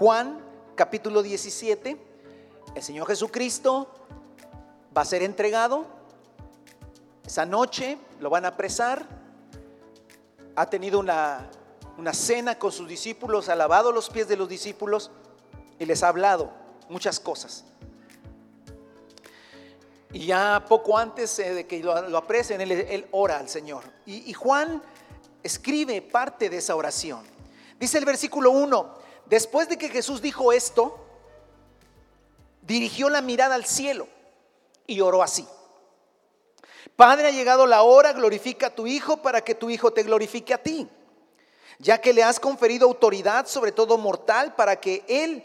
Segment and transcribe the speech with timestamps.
[0.00, 0.40] Juan
[0.76, 1.94] capítulo 17,
[2.74, 3.86] el Señor Jesucristo
[4.96, 5.84] va a ser entregado.
[7.26, 9.06] Esa noche lo van a apresar.
[10.56, 11.50] Ha tenido una,
[11.98, 15.10] una cena con sus discípulos, ha lavado los pies de los discípulos
[15.78, 16.50] y les ha hablado
[16.88, 17.66] muchas cosas.
[20.14, 23.84] Y ya poco antes eh, de que lo, apresen, él, ora al Señor.
[24.06, 24.82] Y, y Juan
[25.42, 27.20] escribe parte de esa oración.
[27.78, 30.98] Dice el versículo 1, después de que Jesús dijo esto,
[32.62, 34.06] dirigió la mirada al cielo
[34.86, 35.46] y oró así.
[36.96, 40.52] Padre, ha llegado la hora, glorifica a tu Hijo para que tu Hijo te glorifique
[40.52, 40.88] a ti,
[41.78, 45.44] ya que le has conferido autoridad sobre todo mortal para que Él,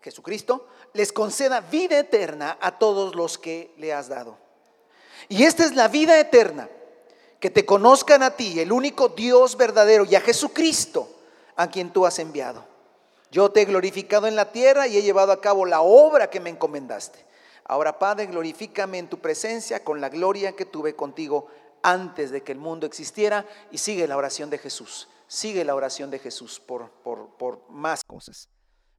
[0.00, 4.38] Jesucristo, les conceda vida eterna a todos los que le has dado.
[5.28, 6.68] Y esta es la vida eterna,
[7.38, 11.08] que te conozcan a ti, el único Dios verdadero, y a Jesucristo,
[11.56, 12.69] a quien tú has enviado.
[13.30, 16.40] Yo te he glorificado en la tierra y he llevado a cabo la obra que
[16.40, 17.24] me encomendaste.
[17.64, 21.46] Ahora, Padre, glorifícame en tu presencia con la gloria que tuve contigo
[21.82, 23.46] antes de que el mundo existiera.
[23.70, 25.08] Y sigue la oración de Jesús.
[25.28, 28.48] Sigue la oración de Jesús por, por, por más cosas.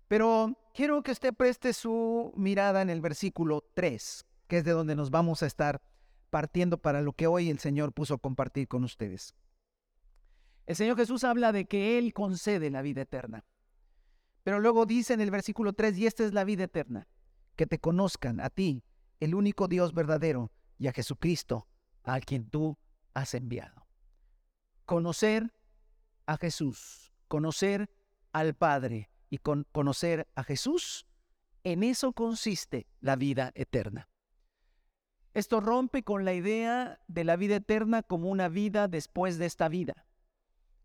[0.07, 4.95] Pero quiero que usted preste su mirada en el versículo 3, que es de donde
[4.95, 5.81] nos vamos a estar
[6.29, 9.35] partiendo para lo que hoy el Señor puso a compartir con ustedes.
[10.65, 13.43] El Señor Jesús habla de que Él concede la vida eterna.
[14.43, 17.07] Pero luego dice en el versículo 3, y esta es la vida eterna,
[17.55, 18.83] que te conozcan a ti,
[19.19, 21.67] el único Dios verdadero, y a Jesucristo,
[22.03, 22.77] a quien tú
[23.13, 23.85] has enviado.
[24.85, 25.53] Conocer
[26.25, 27.89] a Jesús, conocer
[28.31, 31.05] al Padre y con conocer a Jesús,
[31.63, 34.09] en eso consiste la vida eterna.
[35.33, 39.69] Esto rompe con la idea de la vida eterna como una vida después de esta
[39.69, 40.05] vida.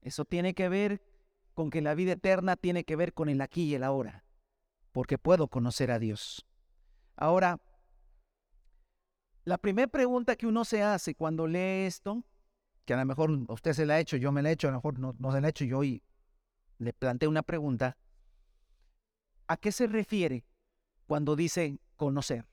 [0.03, 1.03] Eso tiene que ver
[1.57, 4.27] con que la vida eterna tiene que ver con el aquí y el ahora,
[4.93, 6.47] porque puedo conocer a Dios.
[7.17, 7.63] Ahora,
[9.45, 12.23] la primera pregunta que uno se hace cuando lee esto,
[12.85, 14.71] que a lo mejor usted se la ha hecho, yo me la he hecho, a
[14.71, 16.03] lo mejor no, se la ha hecho yo y
[16.77, 17.97] le planteé una pregunta,
[19.47, 20.45] ¿a qué se refiere
[21.07, 22.45] cuando dice conocer?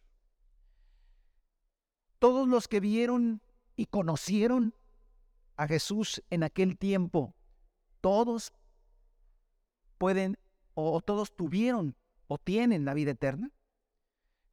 [2.19, 3.41] Todos los que vieron
[3.75, 4.73] y conocieron
[5.57, 7.35] a Jesús en aquel tiempo,
[7.99, 8.53] todos
[10.03, 10.37] pueden
[10.73, 11.95] o, todos tuvieron
[12.27, 13.53] o tienen la vida eterna?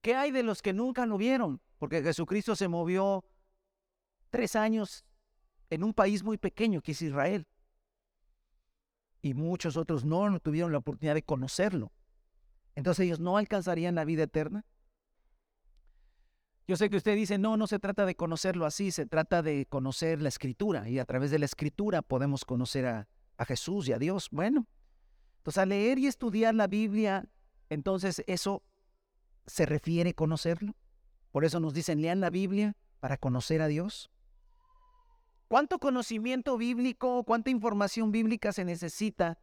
[0.00, 1.60] ¿Qué hay de los que nunca lo vieron?
[1.78, 3.24] Porque Jesucristo se movió
[4.30, 5.04] tres años
[5.68, 7.48] en un país muy pequeño que es Israel.
[9.22, 11.90] Y muchos otros no, no tuvieron la oportunidad de conocerlo.
[12.76, 14.64] Entonces ellos no alcanzarían la vida eterna.
[16.68, 19.66] Yo sé que usted dice, no, no se trata de conocerlo así, se trata de
[19.66, 23.92] conocer la escritura y a través de la escritura podemos conocer a, a Jesús y
[23.92, 24.28] a Dios.
[24.30, 24.68] Bueno,
[25.40, 27.26] entonces, al leer y estudiar la Biblia,
[27.70, 28.62] entonces eso
[29.46, 30.76] se refiere a conocerlo.
[31.32, 34.10] Por eso nos dicen, lean la Biblia para conocer a Dios.
[35.48, 39.38] ¿Cuánto conocimiento bíblico, cuánta información bíblica se necesita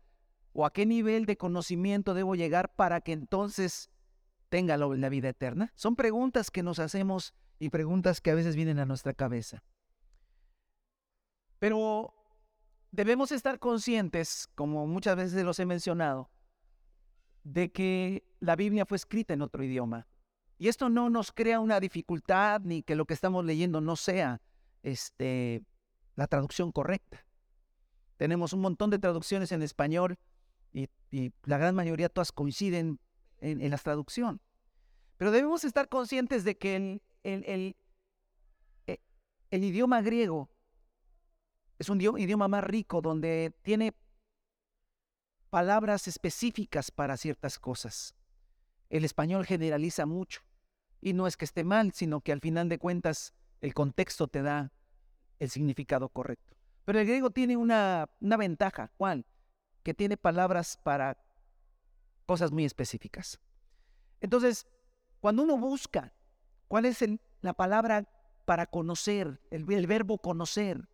[0.54, 3.90] o a qué nivel de conocimiento debo llegar para que entonces
[4.50, 5.74] tenga la vida eterna?
[5.74, 9.64] Son preguntas que nos hacemos y preguntas que a veces vienen a nuestra cabeza.
[11.58, 12.14] Pero
[12.92, 16.30] debemos estar conscientes, como muchas veces los he mencionado,
[17.44, 20.08] de que la Biblia fue escrita en otro idioma.
[20.58, 24.42] Y esto no nos crea una dificultad ni que lo que estamos leyendo no sea
[24.84, 25.64] este,
[26.16, 27.26] la traducción correcta.
[28.18, 30.18] Tenemos un montón de traducciones en español
[30.74, 30.90] y,
[31.44, 33.00] la gran mayoría todas coinciden
[33.40, 34.42] en, la traducción.
[35.18, 37.76] Pero debemos estar conscientes de que el, e,
[39.52, 40.50] el idioma griego
[41.80, 43.94] es un idioma más rico donde tiene
[45.50, 48.16] palabras específicas para ciertas cosas.
[48.90, 50.42] El español generaliza mucho
[51.02, 54.42] y no es que esté mal, sino que al final de cuentas el contexto te
[54.42, 54.72] da
[55.40, 56.56] el significado correcto.
[56.86, 59.26] Pero el griego tiene una, una ventaja, ¿cuál?
[59.84, 61.18] Que tiene palabras para
[62.26, 63.40] cosas muy específicas.
[64.22, 64.68] Entonces,
[65.20, 66.14] cuando uno busca
[66.68, 67.04] cuál es
[67.42, 68.08] la palabra
[68.46, 70.88] para conocer, el, el verbo conocer,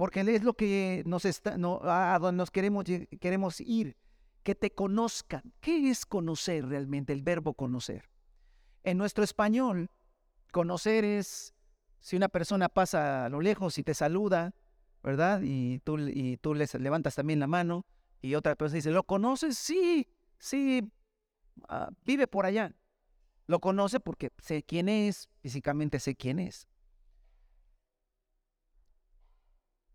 [0.00, 2.86] porque es lo que nos está, a donde nos queremos,
[3.20, 3.98] queremos ir,
[4.42, 5.52] que te conozcan.
[5.60, 8.08] ¿Qué es conocer realmente, el verbo conocer?
[8.82, 9.90] En nuestro español,
[10.52, 11.52] conocer es
[11.98, 14.54] si una persona pasa a lo lejos y te saluda,
[15.02, 15.42] ¿verdad?
[15.44, 17.84] Y tú, y tú les levantas también la mano
[18.22, 19.58] y otra persona dice, ¿lo conoces?
[19.58, 20.08] Sí,
[20.38, 20.90] sí,
[21.68, 22.74] ah, vive por allá.
[23.46, 26.68] Lo conoce porque sé quién es, físicamente sé quién es.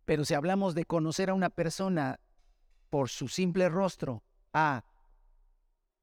[0.06, 2.20] Pero si hablamos de conocer a una persona
[2.90, 4.24] por su simple rostro,
[4.54, 4.86] a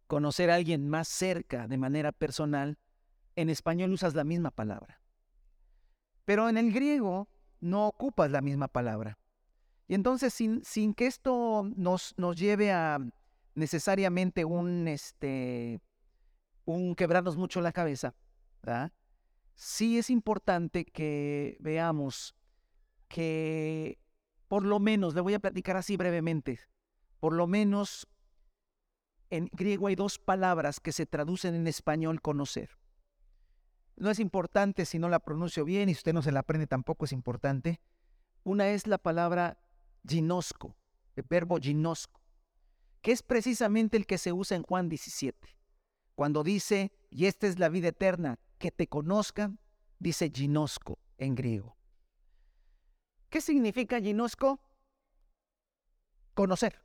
[0.06, 2.78] conocer a alguien más cerca de manera personal,
[3.36, 5.00] en español usas la misma palabra.
[6.24, 7.28] Pero en el griego
[7.60, 9.18] no ocupas la misma palabra.
[9.88, 12.98] Y entonces, sin, que esto nos, nos lleve a
[13.54, 15.80] necesariamente un, este,
[16.64, 18.14] un quebrarnos mucho la cabeza,
[19.54, 22.34] sí es importante que veamos
[23.12, 23.98] que
[24.48, 26.58] por lo menos, le voy a platicar así brevemente,
[27.20, 28.08] por lo menos
[29.30, 32.70] en griego hay dos palabras que se traducen en español conocer.
[33.96, 36.66] No es importante si no la pronuncio bien y si usted no se la aprende
[36.66, 37.80] tampoco es importante.
[38.44, 39.58] Una es la palabra
[40.06, 40.76] ginosco,
[41.14, 42.20] el verbo ginosco,
[43.02, 45.48] que es precisamente el que se usa en Juan 17.
[46.14, 49.58] Cuando dice, y esta es la vida eterna, que te conozcan,
[49.98, 51.76] dice ginosco en griego.
[53.32, 54.60] ¿Qué significa ginosco?
[56.34, 56.82] Conocer.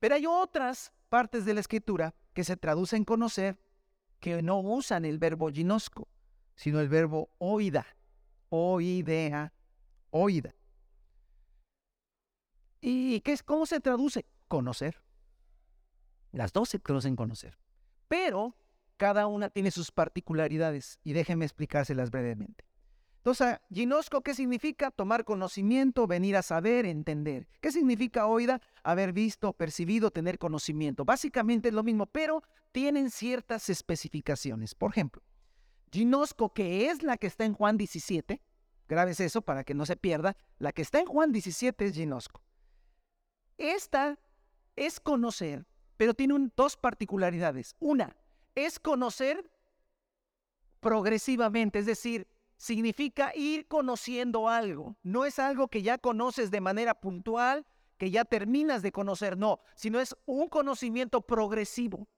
[0.00, 3.58] Pero hay otras partes de la escritura que se traducen conocer
[4.20, 6.08] que no usan el verbo ginosco,
[6.56, 7.86] sino el verbo oida,
[8.50, 9.54] oidea,
[10.10, 10.54] oida.
[12.82, 14.26] ¿Y qué es, cómo se traduce?
[14.46, 15.00] Conocer.
[16.32, 17.56] Las dos se traducen conocer.
[18.08, 18.54] Pero
[18.98, 22.67] cada una tiene sus particularidades y déjenme explicárselas brevemente.
[23.18, 24.90] Entonces, ginosco, ¿qué significa?
[24.90, 27.48] Tomar conocimiento, venir a saber, entender.
[27.60, 28.60] ¿Qué significa oida?
[28.82, 31.04] Haber visto, percibido, tener conocimiento.
[31.04, 32.42] Básicamente es lo mismo, pero
[32.72, 34.74] tienen ciertas especificaciones.
[34.74, 35.22] Por ejemplo,
[35.90, 38.40] ginosco, que es la que está en Juan 17,
[38.88, 42.42] grabes eso para que no se pierda, la que está en Juan 17 es ginosco.
[43.58, 44.18] Esta
[44.76, 45.66] es conocer,
[45.96, 47.74] pero tiene dos particularidades.
[47.80, 48.16] Una,
[48.54, 49.50] es conocer
[50.80, 52.28] progresivamente, es decir,
[52.58, 54.96] significa ir conociendo algo.
[55.02, 57.64] No es algo que ya conoces de manera puntual,
[57.96, 62.08] que ya terminas de conocer, no, sino es un conocimiento progresivo.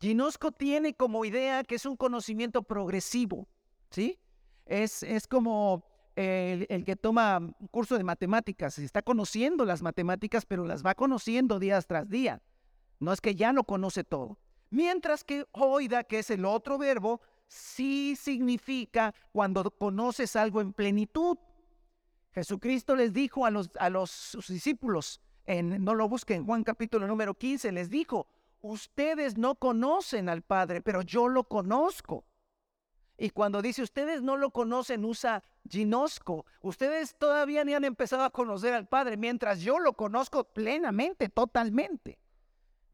[0.00, 3.48] Ginosco tiene como idea que es un conocimiento progresivo,
[3.90, 4.18] ¿sí?
[4.66, 10.44] Es, es como el, el, que toma un curso de matemáticas, está conociendo las matemáticas,
[10.46, 12.42] pero las va conociendo día tras día.
[13.00, 14.38] No es que ya no conoce todo.
[14.70, 21.38] Mientras que oida, que es el otro verbo, sí significa cuando conoces algo en plenitud.
[22.32, 27.06] Jesucristo les dijo a los, a los sus discípulos, en, no lo busquen, Juan capítulo
[27.06, 28.26] número 15, les dijo,
[28.60, 32.24] ustedes no conocen al Padre, pero yo lo conozco.
[33.16, 36.46] Y cuando dice ustedes no lo conocen, usa ginosco.
[36.62, 42.18] Ustedes todavía ni han empezado a conocer al Padre, mientras yo lo conozco plenamente, totalmente.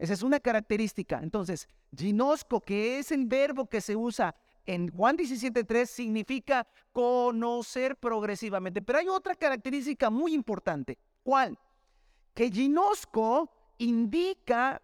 [0.01, 1.21] Esa es una característica.
[1.23, 8.81] Entonces, ginosco, que es el verbo que se usa en Juan 17.3 significa conocer progresivamente.
[8.81, 10.97] Pero hay otra característica muy importante.
[11.23, 11.59] ¿Cuál?
[12.33, 14.81] Que ginosco indica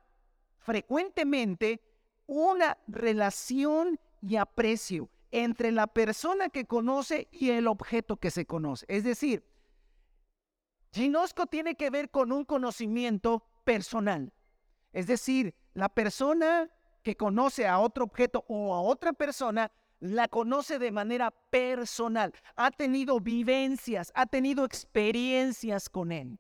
[0.58, 1.80] frecuentemente
[2.26, 8.84] una relación y aprecio entre la persona que conoce y el objeto que se conoce.
[8.86, 9.42] Es decir,
[10.92, 14.30] ginosco tiene que ver con un conocimiento personal.
[14.96, 16.70] Es decir, la persona
[17.02, 19.70] que conoce a otro objeto o a otra persona,
[20.00, 26.38] la conoce de manera personal, ha tenido vivencias, ha tenido experiencias con él.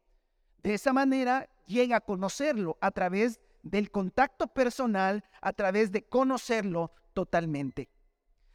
[0.62, 6.92] De esa manera llega a conocerlo a través del contacto personal, a través de conocerlo
[7.12, 7.90] totalmente.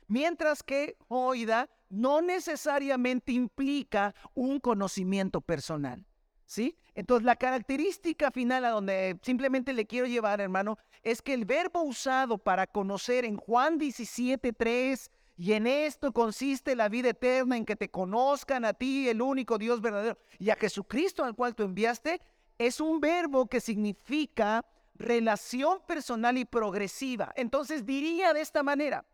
[0.07, 6.07] Mientras que oída no necesariamente implica un conocimiento personal.
[6.51, 6.77] ¿Sí?
[6.96, 11.81] Entonces, la característica final a donde simplemente le quiero llevar, hermano, es que el verbo
[11.81, 17.77] usado para conocer en Juan 17.3 y en esto consiste la vida eterna, en que
[17.77, 22.20] te conozcan a ti, el único Dios verdadero, y a Jesucristo al cual tú enviaste,
[22.58, 24.65] es un verbo que significa
[24.96, 27.31] relación personal y progresiva.
[27.38, 29.05] Entonces diría de esta manera,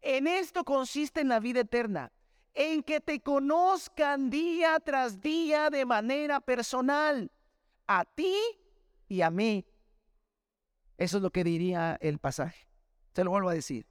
[0.00, 2.10] en esto consiste en la vida eterna,
[2.56, 7.30] en que te conozcan día tras día de manera personal,
[7.86, 8.34] a ti
[9.08, 9.64] y a mí.
[10.96, 12.66] Eso es lo que diría el pasaje.
[13.14, 13.86] Se lo vuelvo a decir.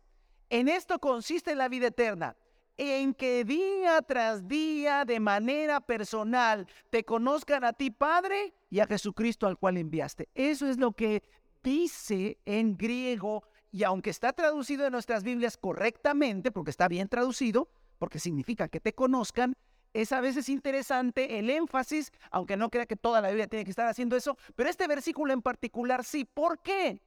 [0.50, 2.36] En esto consiste la vida eterna,
[2.78, 8.88] en que día tras día de manera personal te conozcan a ti, Padre, y a
[8.88, 10.28] Jesucristo al cual enviaste.
[10.34, 11.22] Eso es lo que
[11.64, 17.70] dice en griego, y aunque está traducido en nuestras Biblias correctamente, porque está bien traducido,
[17.98, 19.54] porque significa que te conozcan,
[19.94, 23.72] es a veces interesante el énfasis, aunque no crea que toda la Biblia tiene que
[23.72, 26.26] estar haciendo eso, pero este versículo en particular sí.
[26.26, 27.02] ¿Por qué?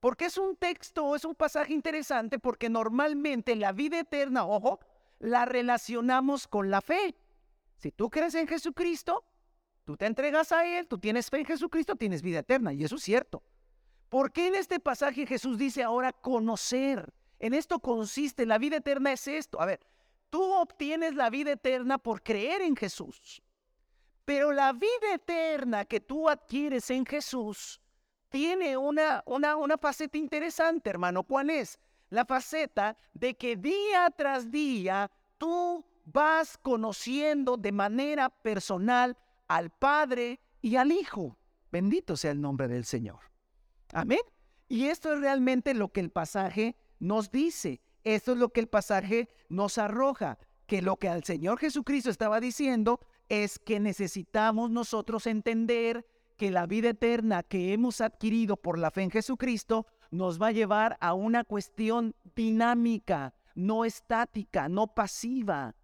[0.00, 4.80] Porque es un texto, es un pasaje interesante, porque normalmente la vida eterna, ojo,
[5.20, 7.14] la relacionamos con la fe.
[7.76, 9.24] Si tú crees en Jesucristo,
[9.84, 12.96] tú te entregas a Él, tú tienes fe en Jesucristo, tienes vida eterna, y eso
[12.96, 13.42] es cierto.
[14.08, 17.12] ¿Por qué en este pasaje Jesús dice ahora conocer?
[17.38, 19.60] En esto consiste, la vida eterna es esto.
[19.60, 19.80] A ver,
[20.30, 23.42] tú obtienes la vida eterna por creer en Jesús.
[24.24, 27.80] Pero la vida eterna que tú adquieres en Jesús
[28.28, 31.22] tiene una, una, una faceta interesante, hermano.
[31.22, 31.78] ¿Cuál es?
[32.10, 39.16] La faceta de que día tras día tú vas conociendo de manera personal
[39.46, 41.38] al Padre y al Hijo.
[41.70, 43.20] Bendito sea el nombre del Señor.
[43.92, 44.20] Amén.
[44.68, 47.80] Y esto es realmente lo que el pasaje nos dice.
[48.04, 50.38] Esto es lo que el pasaje nos arroja.
[50.66, 56.66] Que lo que al Señor Jesucristo estaba diciendo es que necesitamos nosotros entender que la
[56.66, 61.14] vida eterna que hemos adquirido por la fe en Jesucristo nos va a llevar a
[61.14, 65.74] una cuestión dinámica, no estática, no pasiva.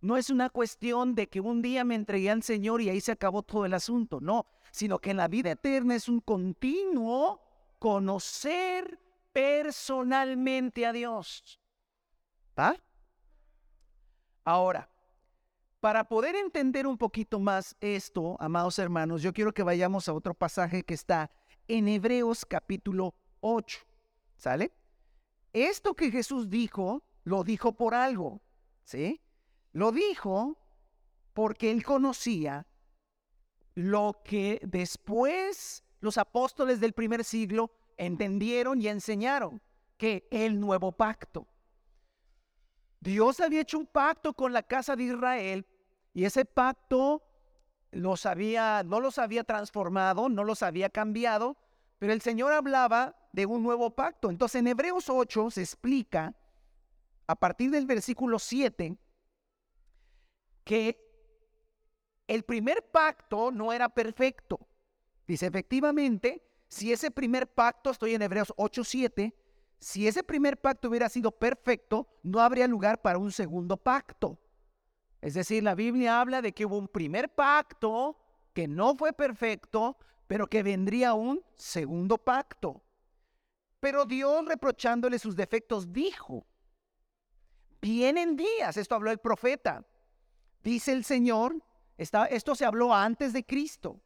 [0.00, 3.12] No es una cuestión de que un día me entregué al Señor y ahí se
[3.12, 7.40] acabó todo el asunto, no, sino que la vida eterna es un continuo
[7.80, 9.00] conocer
[9.38, 11.60] personalmente a Dios.
[12.58, 12.74] ¿Va?
[14.44, 14.90] Ahora,
[15.78, 20.34] para poder entender un poquito más esto, amados hermanos, yo quiero que vayamos a otro
[20.34, 21.30] pasaje que está
[21.68, 23.78] en Hebreos capítulo 8.
[24.38, 24.72] ¿Sale?
[25.52, 28.40] Esto que Jesús dijo, lo dijo por algo.
[28.82, 29.20] ¿Sí?
[29.70, 30.58] Lo dijo
[31.32, 32.66] porque él conocía
[33.76, 39.60] lo que después los apóstoles del primer siglo entendieron y enseñaron,
[39.96, 41.46] que el nuevo pacto.
[43.00, 45.66] Dios había hecho un pacto con la casa de Israel
[46.14, 47.22] y ese pacto
[47.90, 51.56] los había, no los había transformado, no los había cambiado,
[51.98, 54.30] pero el Señor hablaba de un nuevo pacto.
[54.30, 56.34] Entonces en Hebreos 8 se explica,
[57.26, 58.96] a partir del versículo 7,
[60.64, 61.08] que
[62.26, 64.60] el primer pacto no era perfecto.
[65.26, 69.34] Dice, efectivamente, si ese primer pacto, estoy en Hebreos 8, 7,
[69.78, 74.38] si ese primer pacto hubiera sido perfecto, no habría lugar para un segundo pacto.
[75.20, 78.18] Es decir, la Biblia habla de que hubo un primer pacto
[78.52, 79.96] que no fue perfecto,
[80.26, 82.82] pero que vendría un segundo pacto.
[83.80, 86.46] Pero Dios, reprochándole sus defectos, dijo,
[87.80, 89.86] vienen días, esto habló el profeta,
[90.62, 91.62] dice el Señor,
[91.96, 94.00] esto se habló antes de Cristo,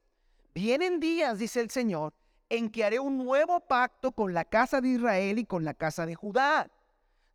[0.54, 2.14] vienen días, dice el Señor,
[2.52, 6.04] en que haré un nuevo pacto con la casa de Israel y con la casa
[6.04, 6.70] de Judá.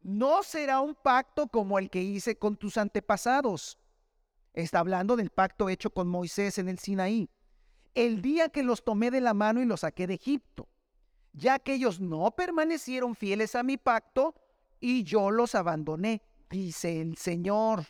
[0.03, 3.79] No será un pacto como el que hice con tus antepasados.
[4.53, 7.31] Está hablando del pacto hecho con Moisés en el Sinaí.
[7.95, 10.67] El día que los tomé de la mano y los saqué de Egipto,
[11.33, 14.36] ya que ellos no permanecieron fieles a mi pacto
[14.79, 17.88] y yo los abandoné, dice el Señor.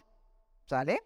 [0.66, 1.04] ¿Sale?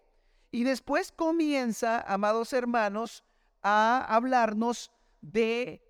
[0.52, 3.24] Y después comienza, amados hermanos,
[3.60, 5.82] a hablarnos de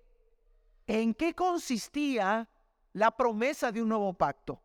[0.87, 2.49] en qué consistía
[2.93, 4.61] la promesa de un nuevo pacto.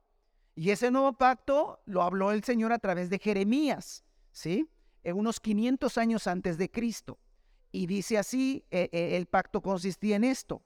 [0.55, 4.69] Y ese nuevo pacto lo habló el Señor a través de Jeremías, ¿sí?
[5.05, 7.19] En unos 500 años antes de Cristo.
[7.71, 10.63] Y dice así, eh, eh, el pacto consistía en esto.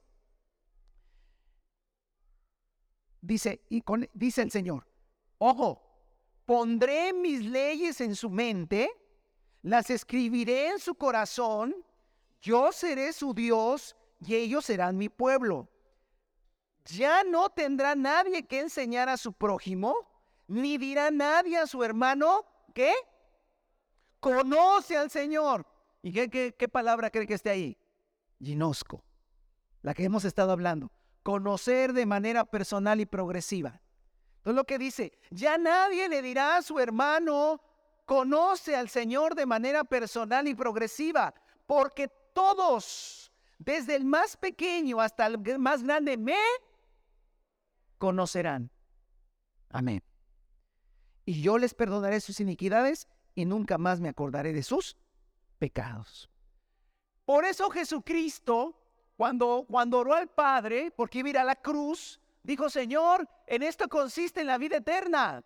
[3.21, 3.83] Dice, y
[4.13, 4.85] dice el Señor,
[5.37, 5.81] ojo,
[6.45, 8.89] pondré mis leyes en su mente,
[9.61, 11.73] las escribiré en su corazón,
[12.41, 13.95] yo seré su Dios
[14.25, 15.69] y ellos serán mi pueblo.
[16.85, 19.95] Ya no tendrá nadie que enseñar a su prójimo,
[20.47, 22.93] ni dirá nadie a su hermano, ¿qué?
[24.19, 25.65] Conoce al Señor.
[26.01, 27.77] ¿Y qué, qué, palabra cree que esté ahí?
[28.39, 29.03] Ginosco,
[29.81, 30.91] la que hemos estado hablando.
[31.23, 33.81] Conocer de manera personal y progresiva.
[34.37, 37.61] Entonces lo que dice, ya nadie le dirá a su hermano,
[38.05, 41.33] conoce al Señor de manera personal y progresiva,
[41.65, 43.31] porque todos
[43.63, 46.37] desde el más pequeño hasta el más grande, me
[47.97, 48.69] conocerán.
[49.69, 50.03] Amén.
[51.25, 54.97] Y yo les perdonaré sus iniquidades y nunca más me acordaré de sus
[55.57, 56.29] pecados.
[57.25, 58.75] Por eso Jesucristo,
[59.15, 63.63] cuando, cuando oró al Padre, porque iba a ir a la cruz, dijo, Señor, en
[63.63, 65.43] esto consiste en la vida eterna,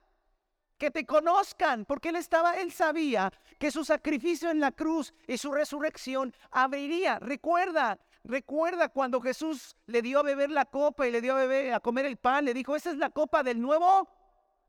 [0.78, 5.38] que te conozcan, porque él estaba, él sabía que su sacrificio en la cruz y
[5.38, 7.20] su resurrección abriría.
[7.20, 11.74] Recuerda, recuerda cuando Jesús le dio a beber la copa y le dio a beber
[11.74, 14.08] a comer el pan, le dijo, esa es la copa del nuevo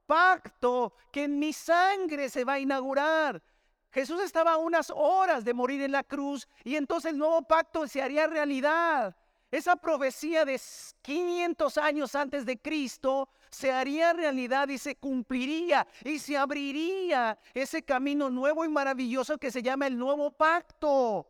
[0.07, 3.43] pacto que en mi sangre se va a inaugurar.
[3.91, 7.87] Jesús estaba a unas horas de morir en la cruz y entonces el nuevo pacto
[7.87, 9.17] se haría realidad.
[9.51, 10.61] Esa profecía de
[11.01, 17.83] 500 años antes de Cristo se haría realidad y se cumpliría y se abriría ese
[17.83, 21.27] camino nuevo y maravilloso que se llama el nuevo pacto.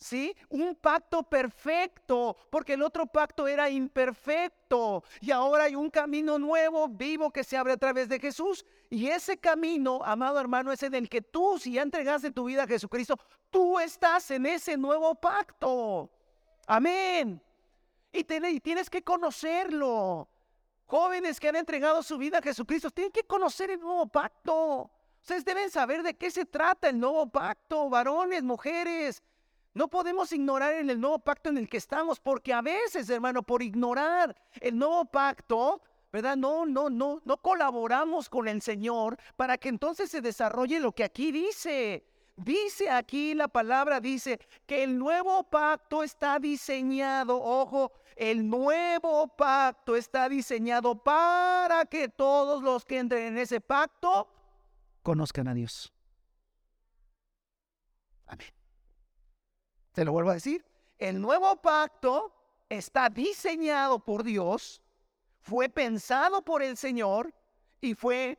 [0.00, 0.36] ¿Sí?
[0.48, 5.02] Un pacto perfecto, porque el otro pacto era imperfecto.
[5.20, 8.64] Y ahora hay un camino nuevo, vivo, que se abre a través de Jesús.
[8.90, 12.62] Y ese camino, amado hermano, es en el que tú, si ya entregaste tu vida
[12.62, 13.18] a Jesucristo,
[13.50, 16.12] tú estás en ese nuevo pacto.
[16.68, 17.42] Amén.
[18.12, 20.28] Y, tienes que conocerlo.
[20.84, 24.90] Jóvenes que han entregado su vida a Jesucristo, tienen que conocer el nuevo pacto.
[25.20, 29.22] Ustedes deben saber de qué se trata el nuevo pacto, varones, mujeres.
[29.72, 33.42] No podemos ignorar en el nuevo pacto en el que estamos, porque a veces, hermano,
[33.42, 35.80] por ignorar el nuevo pacto,
[36.12, 36.36] ¿verdad?
[36.36, 41.04] No, no, no, no colaboramos con el Señor para que entonces se desarrolle lo que
[41.04, 42.04] aquí dice.
[42.38, 49.96] Dice aquí la palabra, dice que el nuevo pacto está diseñado, ojo, el nuevo pacto
[49.96, 54.28] está diseñado para que todos los que entren en ese pacto
[55.02, 55.92] conozcan a Dios.
[58.26, 58.52] Amén.
[59.90, 60.64] Te lo vuelvo a decir.
[60.96, 62.32] El nuevo pacto
[62.68, 64.80] está diseñado por Dios,
[65.40, 67.34] fue pensado por el Señor
[67.80, 68.38] y fue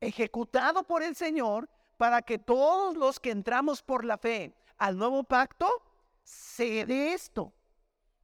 [0.00, 5.24] ejecutado por el Señor para que todos los que entramos por la fe al nuevo
[5.24, 5.68] pacto
[6.22, 7.52] se dé esto.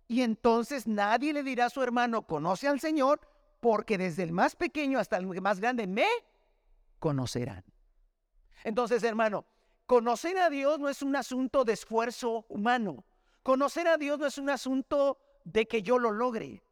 [0.09, 3.21] Y entonces nadie le dirá a su hermano, conoce al Señor,
[3.61, 6.07] porque desde el más pequeño hasta el más grande me
[6.99, 7.65] conocerán.
[8.65, 9.47] Entonces, hermano,
[9.87, 13.05] conocer a Dios no es un asunto de esfuerzo humano.
[13.43, 16.63] Conocer a Dios no es un asunto de que yo lo logre.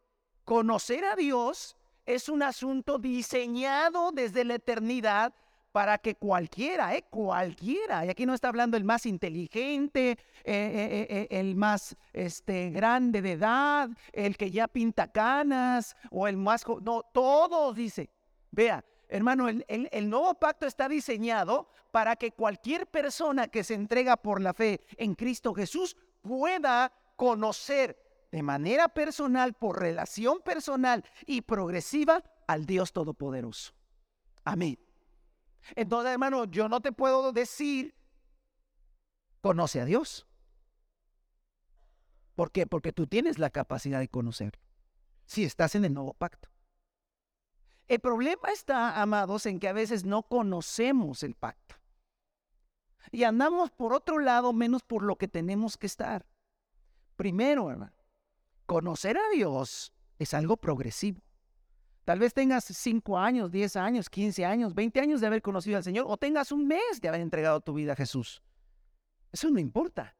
[0.44, 1.76] Conocer a Dios
[2.06, 5.34] es un asunto diseñado desde la eternidad
[5.72, 11.28] para que cualquiera, eh, cualquiera, y aquí no está hablando el más inteligente, eh, eh,
[11.30, 17.02] el más este, grande de edad, el que ya pinta canas, o el más, no,
[17.12, 18.10] todos dice,
[18.50, 24.16] vea, hermano, el, el nuevo pacto está diseñado para que cualquier persona que se entrega
[24.16, 27.96] por la fe en Cristo Jesús pueda conocer
[28.30, 33.72] de manera personal, por relación personal y progresiva al Dios Todopoderoso.
[34.44, 34.78] Amén.
[35.74, 37.94] Entonces, hermano, yo no te puedo decir,
[39.40, 40.26] conoce a Dios.
[42.34, 42.66] ¿Por qué?
[42.66, 44.62] Porque tú tienes la capacidad de conocerlo.
[45.26, 46.48] Si estás en el nuevo pacto.
[47.86, 51.76] El problema está, amados, en que a veces no conocemos el pacto.
[53.10, 56.26] Y andamos por otro lado menos por lo que tenemos que estar.
[57.16, 57.92] Primero, hermano,
[58.66, 61.20] conocer a Dios es algo progresivo.
[62.04, 65.84] Tal vez tengas 5 años, 10 años, 15 años, 20 años de haber conocido al
[65.84, 68.42] Señor o tengas un mes de haber entregado tu vida a Jesús.
[69.32, 70.16] Eso no importa.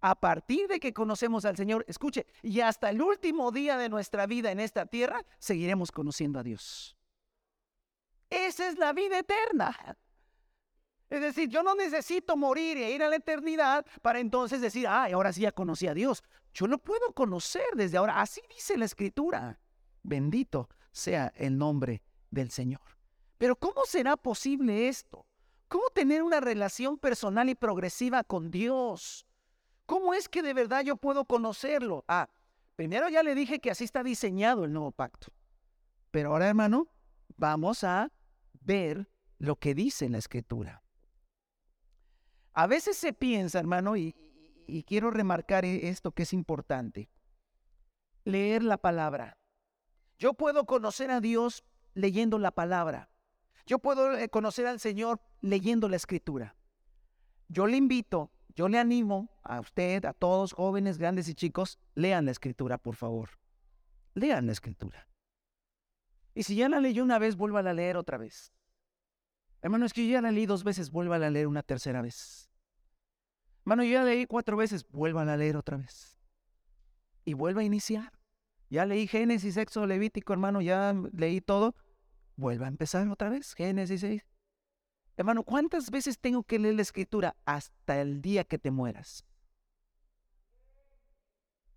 [0.00, 4.26] A partir de que conocemos al Señor, escuche, y hasta el último día de nuestra
[4.26, 6.96] vida en esta tierra, seguiremos conociendo a Dios.
[8.30, 9.76] Esa es la vida eterna.
[11.10, 15.12] Es decir, yo no necesito morir e ir a la eternidad para entonces decir, ay,
[15.12, 16.22] ahora sí ya conocí a Dios.
[16.54, 18.20] Yo lo puedo conocer desde ahora.
[18.20, 19.58] Así dice la Escritura.
[20.02, 22.82] Bendito sea el nombre del Señor.
[23.38, 25.26] Pero ¿cómo será posible esto?
[25.68, 29.26] ¿Cómo tener una relación personal y progresiva con Dios?
[29.86, 32.04] ¿Cómo es que de verdad yo puedo conocerlo?
[32.08, 32.28] Ah,
[32.76, 35.28] primero ya le dije que así está diseñado el nuevo pacto.
[36.10, 36.88] Pero ahora, hermano,
[37.36, 38.10] vamos a
[38.60, 40.82] ver lo que dice la escritura.
[42.52, 44.14] A veces se piensa, hermano, y,
[44.86, 47.08] quiero remarcar e-, esto que es importante,
[48.24, 49.38] leer la palabra.
[50.18, 53.10] Yo puedo conocer a Dios leyendo la palabra.
[53.66, 56.56] Yo puedo eh, conocer al Señor leyendo la escritura.
[57.48, 62.24] Yo le invito, yo le animo a usted, a todos, jóvenes, grandes y chicos, lean
[62.24, 63.30] la escritura, por favor.
[64.14, 65.08] Lean la escritura.
[66.34, 68.52] Y si ya la leyó una vez, vuelva a leer otra vez.
[69.62, 72.50] Hermano, es que yo ya la leí dos veces, vuelva a leer una tercera vez.
[73.60, 76.18] Hermano, yo ya leí cuatro veces, vuelva a leer otra vez.
[77.24, 78.17] Y vuelva a iniciar.
[78.70, 81.74] Ya leí Génesis, Éxodo, Levítico, hermano, ya leí todo.
[82.36, 84.26] Vuelva a empezar otra vez, Génesis 6.
[85.16, 87.36] Hermano, ¿cuántas veces tengo que leer la escritura?
[87.44, 89.24] Hasta el día que te mueras.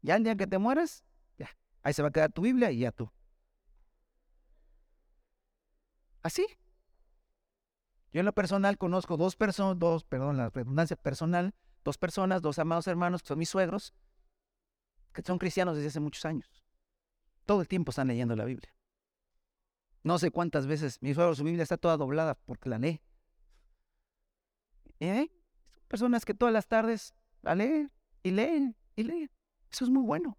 [0.03, 1.03] Ya el día que te mueras,
[1.37, 1.49] ya.
[1.81, 3.11] Ahí se va a quedar tu Biblia y ya tú.
[6.21, 6.45] Así.
[8.13, 12.59] Yo en lo personal conozco dos personas, dos, perdón, la redundancia personal, dos personas, dos
[12.59, 13.93] amados hermanos que son mis suegros,
[15.13, 16.60] que son cristianos desde hace muchos años.
[17.51, 18.73] Todo el tiempo están leyendo la Biblia.
[20.03, 23.01] No sé cuántas veces mi suegro su Biblia está toda doblada porque la lee.
[25.01, 25.29] ¿Eh?
[25.29, 27.91] Son personas que todas las tardes la leen
[28.23, 29.29] y leen y leen.
[29.69, 30.37] Eso es muy bueno.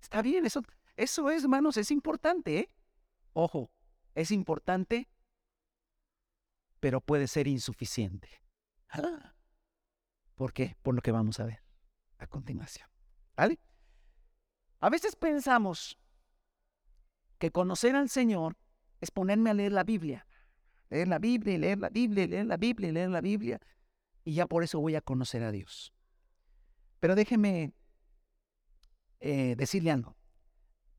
[0.00, 0.62] Está bien, eso,
[0.96, 2.74] eso es, hermanos, es importante, ¿eh?
[3.34, 3.70] Ojo,
[4.14, 5.10] es importante,
[6.80, 8.40] pero puede ser insuficiente.
[10.34, 10.78] ¿Por qué?
[10.80, 11.62] Por lo que vamos a ver.
[12.16, 12.88] a continuación.
[13.36, 13.60] ¿Vale?
[14.80, 15.98] A veces pensamos
[17.38, 18.56] que conocer al Señor
[19.00, 20.26] es ponerme a leer la Biblia.
[20.90, 23.60] Leer la Biblia, leer la Biblia, leer la Biblia, leer la Biblia.
[24.24, 25.92] Y ya por eso voy a conocer a Dios.
[27.00, 27.74] Pero déjeme
[29.20, 30.16] eh, decirle algo.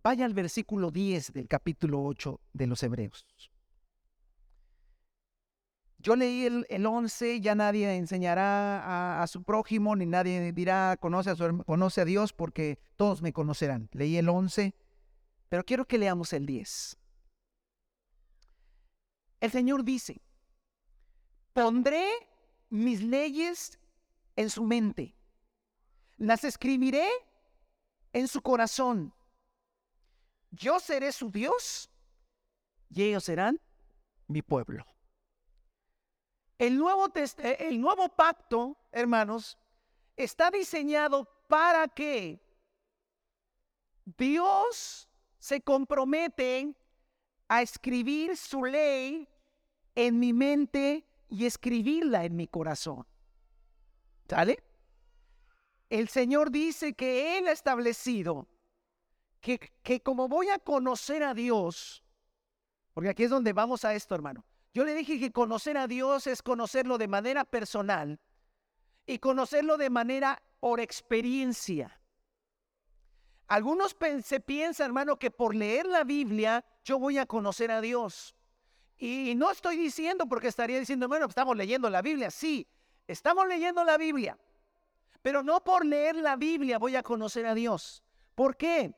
[0.04, 3.26] Vaya al versículo 10 del capítulo 8 de los Hebreos.
[5.98, 11.32] Yo leí el, el 11, ya nadie enseñará a, su prójimo, ni nadie dirá, conoce
[11.32, 13.89] a, conoce a Dios, porque todos me conocerán.
[13.91, 14.76] Leí el 11,
[15.49, 16.97] pero quiero que leamos el 10.
[19.41, 20.21] El Señor dice,
[21.53, 22.10] pondré
[22.69, 23.79] mis leyes
[24.36, 25.15] en su mente,
[26.17, 27.08] las escribiré
[28.13, 29.13] en su corazón.
[30.51, 31.89] Yo seré su Dios
[32.89, 33.60] y ellos serán
[34.27, 34.86] mi pueblo.
[36.58, 39.58] El nuevo, eh, el nuevo pacto, hermanos,
[40.15, 42.41] está diseñado para que
[44.17, 45.10] Dios
[45.45, 46.73] se compromete
[47.47, 49.29] a escribir su ley
[49.93, 53.05] en mi mente y escribirla en mi corazón.
[54.27, 54.63] ¿Sale?
[55.88, 58.47] El Señor dice que Él ha establecido
[59.39, 62.03] que, que como voy a conocer a Dios,
[62.95, 64.43] porque aquí es donde vamos a esto, hermano.
[64.73, 68.19] Yo le dije que conocer a Dios es conocerlo de manera personal
[69.05, 72.01] y conocerlo de manera por experiencia.
[73.47, 78.36] Algunos se piensan, hermano, que por leer la Biblia yo voy a conocer a Dios.
[78.97, 82.31] Y no estoy diciendo porque estaría diciendo, bueno, estamos leyendo la Biblia.
[82.31, 82.67] Sí,
[83.08, 84.38] estamos leyendo la Biblia.
[85.21, 88.03] Pero no por leer la Biblia voy a conocer a Dios.
[88.36, 88.93] ¿Por qué?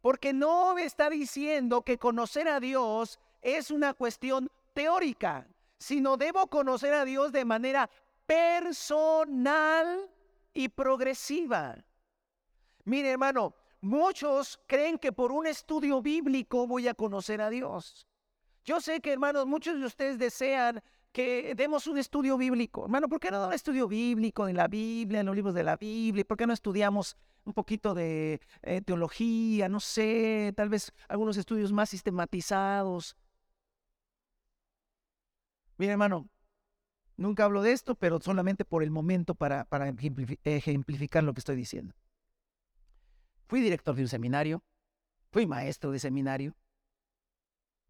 [0.00, 5.46] Porque no me está diciendo que conocer a Dios es una cuestión teórica,
[5.78, 7.90] sino debo conocer a Dios de manera
[8.26, 10.10] personal
[10.54, 11.76] y progresiva.
[12.84, 18.06] Mire, hermano, muchos creen que por un estudio bíblico voy a conocer a Dios.
[18.64, 22.84] Yo sé que, hermanos, muchos de ustedes desean que demos un estudio bíblico.
[22.84, 25.76] Hermano, ¿por qué no un estudio bíblico en la Biblia, en los libros de la
[25.76, 26.24] Biblia?
[26.24, 29.68] ¿Por qué no estudiamos un poquito de eh, teología?
[29.68, 33.16] No sé, tal vez algunos estudios más sistematizados.
[35.78, 36.28] Mira, hermano,
[37.16, 39.88] nunca hablo de esto, pero solamente por el momento para, para
[40.44, 41.94] ejemplificar lo que estoy diciendo.
[43.50, 44.62] Fui director de un seminario,
[45.32, 46.54] fui maestro de seminario,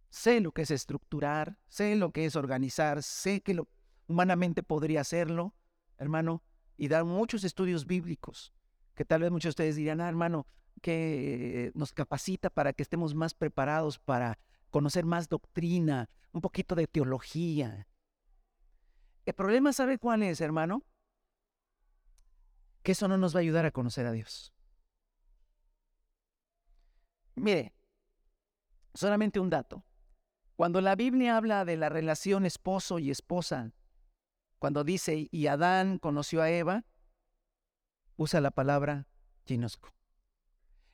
[0.08, 3.68] sé lo que es estructurar, sé lo que es organizar, sé que lo,
[4.06, 5.54] humanamente podría hacerlo,
[5.98, 6.42] hermano,
[6.78, 8.54] y dar muchos estudios bíblicos,
[8.94, 10.46] que tal vez muchos de ustedes dirán, ah, hermano,
[10.80, 14.38] que nos capacita para que estemos más preparados para
[14.70, 17.86] conocer más doctrina, un poquito de teología.
[19.26, 20.86] El problema, ¿sabe cuál es, hermano?
[22.82, 24.54] Que eso no nos va a ayudar a conocer a Dios.
[27.34, 27.74] Mire,
[28.94, 29.84] solamente un dato.
[30.56, 33.72] Cuando la Biblia habla de la relación esposo y esposa,
[34.58, 36.84] cuando dice, y Adán conoció a Eva,
[38.16, 39.08] usa la palabra
[39.46, 39.94] ginosco.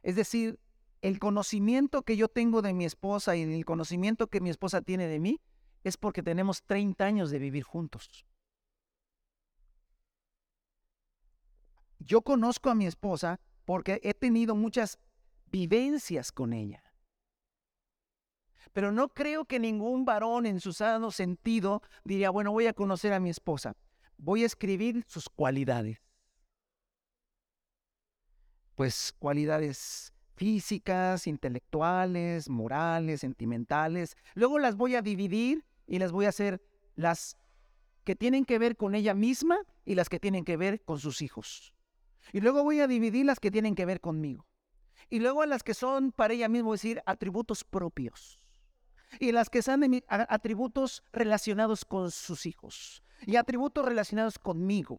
[0.03, 0.61] Es decir,
[1.03, 5.09] el conocimiento que yo tengo de mi esposa y el conocimiento que mi esposa tiene
[5.09, 5.41] de mí
[5.83, 8.25] es porque tenemos 30 años de vivir juntos.
[11.99, 15.01] Yo conozco a mi esposa porque he tenido muchas
[15.51, 16.83] vivencias con ella.
[18.73, 23.13] Pero no creo que ningún varón en su sano sentido diría, bueno, voy a conocer
[23.13, 23.75] a mi esposa.
[24.19, 25.99] Voy a escribir sus cualidades.
[28.75, 34.17] Pues cualidades físicas, intelectuales, morales, sentimentales.
[34.35, 36.61] Luego las voy a dividir y las voy a hacer
[36.95, 37.39] las
[38.05, 41.23] que tienen que ver con ella misma y las que tienen que ver con sus
[41.23, 41.73] hijos.
[42.33, 44.47] Y luego voy a dividir las que tienen que ver conmigo.
[45.09, 48.39] Y luego a las que son para ella misma, decir, atributos propios.
[49.21, 53.03] Y las que son atributos relacionados con sus hijos.
[53.23, 54.99] Y atributos relacionados conmigo.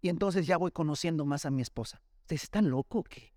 [0.00, 2.02] Y entonces ya voy conociendo más a mi esposa.
[2.20, 3.34] ¿Ustedes están locos o qué?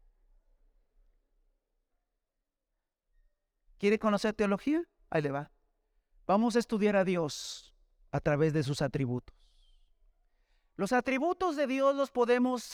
[3.77, 4.83] ¿Quiere conocer teología?
[5.09, 5.51] Ahí le va.
[6.25, 7.73] Vamos a estudiar a Dios
[8.11, 9.36] a través de sus atributos.
[10.77, 12.73] Los atributos de Dios los podemos,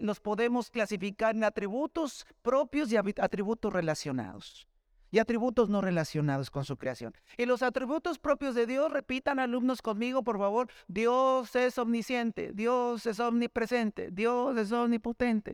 [0.00, 4.66] los podemos clasificar en atributos propios y atributos relacionados.
[5.10, 7.12] Y atributos no relacionados con su creación.
[7.36, 10.70] Y los atributos propios de Dios, repitan alumnos conmigo, por favor.
[10.88, 15.52] Dios es omnisciente, Dios es omnipresente, Dios es omnipotente.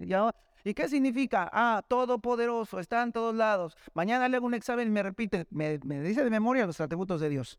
[0.63, 1.51] ¿Y qué significa?
[1.53, 3.77] Ah, todopoderoso, está en todos lados.
[3.95, 7.29] Mañana le hago un examen y me repite, me, dice de memoria los atributos de
[7.29, 7.59] Dios.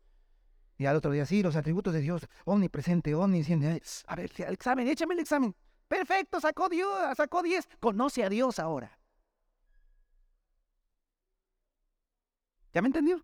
[0.80, 3.82] Y al otro día, sí, los atributos de Dios, omnipresente, omnisciente.
[4.06, 5.54] A ver, el examen, échame el examen.
[5.86, 7.68] Perfecto, sacó Dios, sacó 10.
[7.78, 8.98] Conoce a Dios ahora.
[12.72, 13.22] ¿Ya me entendió?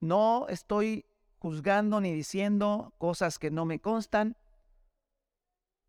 [0.00, 1.06] No estoy
[1.38, 4.36] juzgando ni diciendo cosas que no me constan,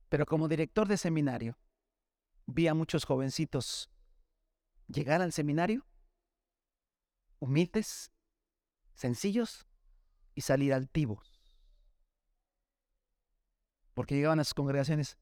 [0.08, 1.58] pero como director de seminario,
[2.46, 3.90] vi a muchos jovencitos
[4.88, 5.86] llegar al seminario,
[7.42, 8.12] humildes,
[8.94, 9.68] sencillos,
[10.36, 11.42] y salir altivos.
[13.94, 15.18] Porque llegaban a sus congregaciones.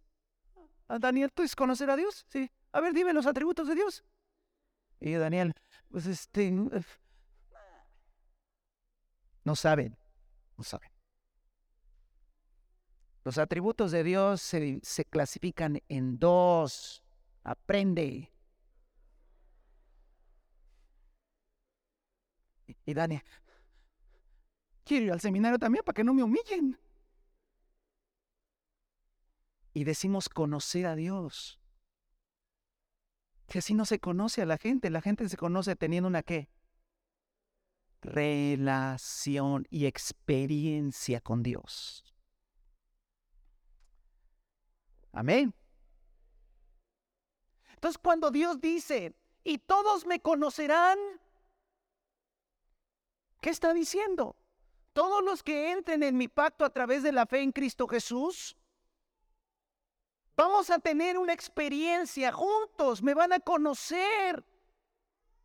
[0.87, 2.25] Ah, Daniel, ¿tú es conocer a Dios?
[2.29, 2.51] Sí.
[2.71, 4.03] A ver, dime los atributos de Dios.
[4.99, 5.53] Y Daniel,
[5.89, 6.51] pues este...
[9.43, 9.97] No saben,
[10.57, 10.91] no saben.
[13.23, 17.03] Los atributos de Dios se, se clasifican en dos.
[17.43, 18.31] Aprende.
[22.89, 23.21] Y Daniel,
[24.83, 26.75] quiero ir al seminario también para que no me humillen.
[29.75, 31.59] Y decimos conocer a Dios.
[33.45, 34.89] Que así no se conoce a la gente.
[34.89, 36.49] La gente se conoce teniendo una qué?
[38.01, 42.03] Relación y experiencia con Dios.
[45.11, 45.53] Amén.
[47.75, 50.97] Entonces cuando Dios dice, y todos me conocerán,
[53.39, 54.35] ¿qué está diciendo?
[54.93, 58.55] Todos los que entren en mi pacto a través de la fe en Cristo Jesús,
[60.35, 64.43] vamos a tener una experiencia juntos, me van a conocer,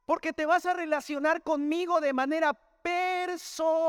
[0.06, 3.80] porque te vas a relacionar conmigo de manera personal.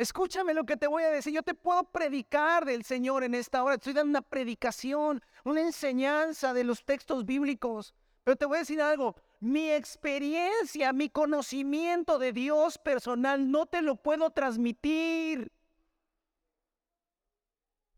[0.00, 1.34] Escúchame lo que te voy a decir.
[1.34, 3.74] Yo te puedo predicar del Señor en esta hora.
[3.74, 7.94] Estoy dando una predicación, una enseñanza de los textos bíblicos.
[8.24, 9.14] Pero te voy a decir algo.
[9.40, 15.50] Mi experiencia, mi conocimiento de Dios personal no te lo puedo transmitir.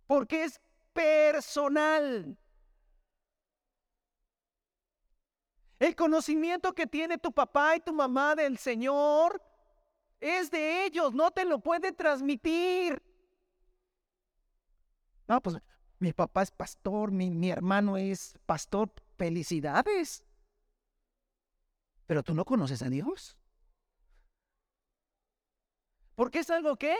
[0.06, 0.60] Porque es
[0.92, 2.38] personal.
[5.80, 9.42] El conocimiento que tiene tu papá y tu mamá del Señor
[10.20, 13.02] es de ellos, no te lo puede transmitir.
[15.26, 15.56] No, pues
[15.98, 20.24] mi papá es pastor, mi, mi hermano es pastor, felicidades.
[22.12, 23.38] Pero tú no conoces a Dios.
[26.14, 26.94] Porque es algo que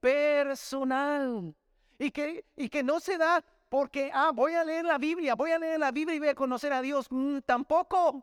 [0.00, 1.54] personal.
[1.96, 5.52] Y que, y que no se da porque, ah, voy a leer la Biblia, voy
[5.52, 7.06] a leer la Biblia y voy a conocer a Dios.
[7.08, 8.20] Mm, tampoco.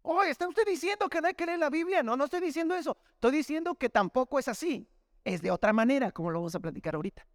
[0.00, 2.02] Oye, ¿está usted diciendo que no hay que leer la Biblia?
[2.02, 2.96] No, no estoy diciendo eso.
[3.16, 4.88] Estoy diciendo que tampoco es así.
[5.24, 7.26] Es de otra manera, como lo vamos a platicar ahorita.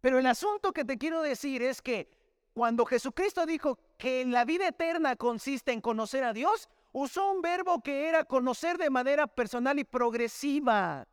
[0.00, 2.21] Pero el asunto que te quiero decir es que
[2.52, 7.82] cuando Jesucristo dijo que la vida eterna consiste en conocer a Dios, usó un verbo
[7.82, 11.06] que era conocer de manera personal y progresiva.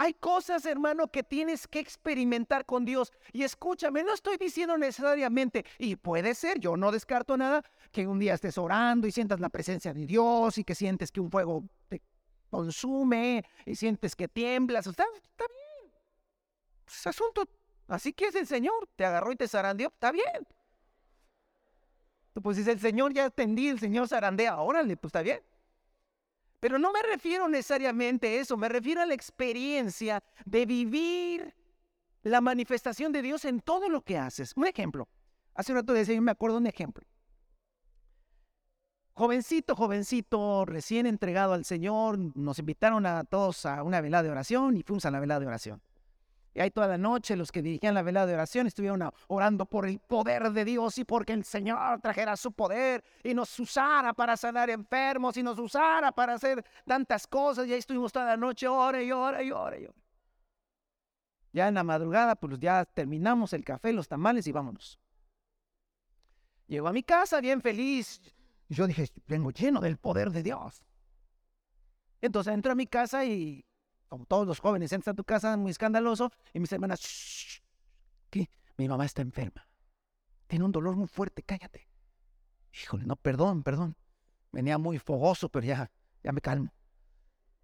[0.00, 3.12] Hay cosas, hermano, que tienes que experimentar con Dios.
[3.32, 8.20] Y escúchame, no estoy diciendo necesariamente, y puede ser, yo no descarto nada, que un
[8.20, 11.64] día estés orando y sientas la presencia de Dios y que sientes que un fuego
[11.88, 12.00] te
[12.48, 14.86] consume y sientes que tiemblas.
[14.86, 15.92] Está, está bien.
[16.86, 17.42] Es asunto.
[17.88, 18.88] Así que es el Señor.
[18.94, 19.88] Te agarró y te zarandeó.
[19.88, 20.46] Está bien.
[22.42, 25.40] Pues si el Señor ya atendí, el Señor zarandea, órale, pues está bien.
[26.60, 31.54] Pero no me refiero necesariamente a eso, me refiero a la experiencia de vivir
[32.22, 34.52] la manifestación de Dios en todo lo que haces.
[34.56, 35.08] Un ejemplo.
[35.54, 37.06] Hace un rato decía, yo me acuerdo un ejemplo.
[39.14, 44.76] Jovencito, jovencito, recién entregado al Señor, nos invitaron a todos a una velada de oración
[44.76, 45.82] y fuimos a la velada de oración.
[46.58, 49.86] Y ahí toda la noche los que dirigían la velada de oración estuvieron orando por
[49.86, 54.36] el poder de Dios y porque el Señor trajera su poder y nos usara para
[54.36, 57.68] sanar enfermos y nos usara para hacer tantas cosas.
[57.68, 59.86] Y ahí estuvimos toda la noche, ora y ora y ora y.
[61.52, 64.98] Ya en la madrugada, pues ya terminamos el café, los tamales y vámonos.
[66.66, 68.20] Llego a mi casa bien feliz.
[68.68, 70.82] Yo dije, vengo lleno del poder de Dios.
[72.20, 73.64] Entonces entro a mi casa y
[74.08, 77.62] como todos los jóvenes, entras a tu casa muy escandaloso y mis hermanas,
[78.30, 78.48] ¿qué?
[78.76, 79.66] Mi mamá está enferma.
[80.46, 81.88] Tiene un dolor muy fuerte, cállate.
[82.72, 83.96] Híjole, no, perdón, perdón.
[84.50, 85.90] Venía muy fogoso, pero ya,
[86.22, 86.72] ya me calmo.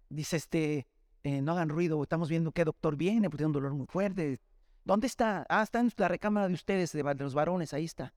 [0.09, 0.87] Dice, este,
[1.23, 4.39] eh, no hagan ruido, estamos viendo qué doctor viene, porque tiene un dolor muy fuerte.
[4.83, 5.45] ¿Dónde está?
[5.49, 8.13] Ah, está en la recámara de ustedes, de, los varones, ahí está.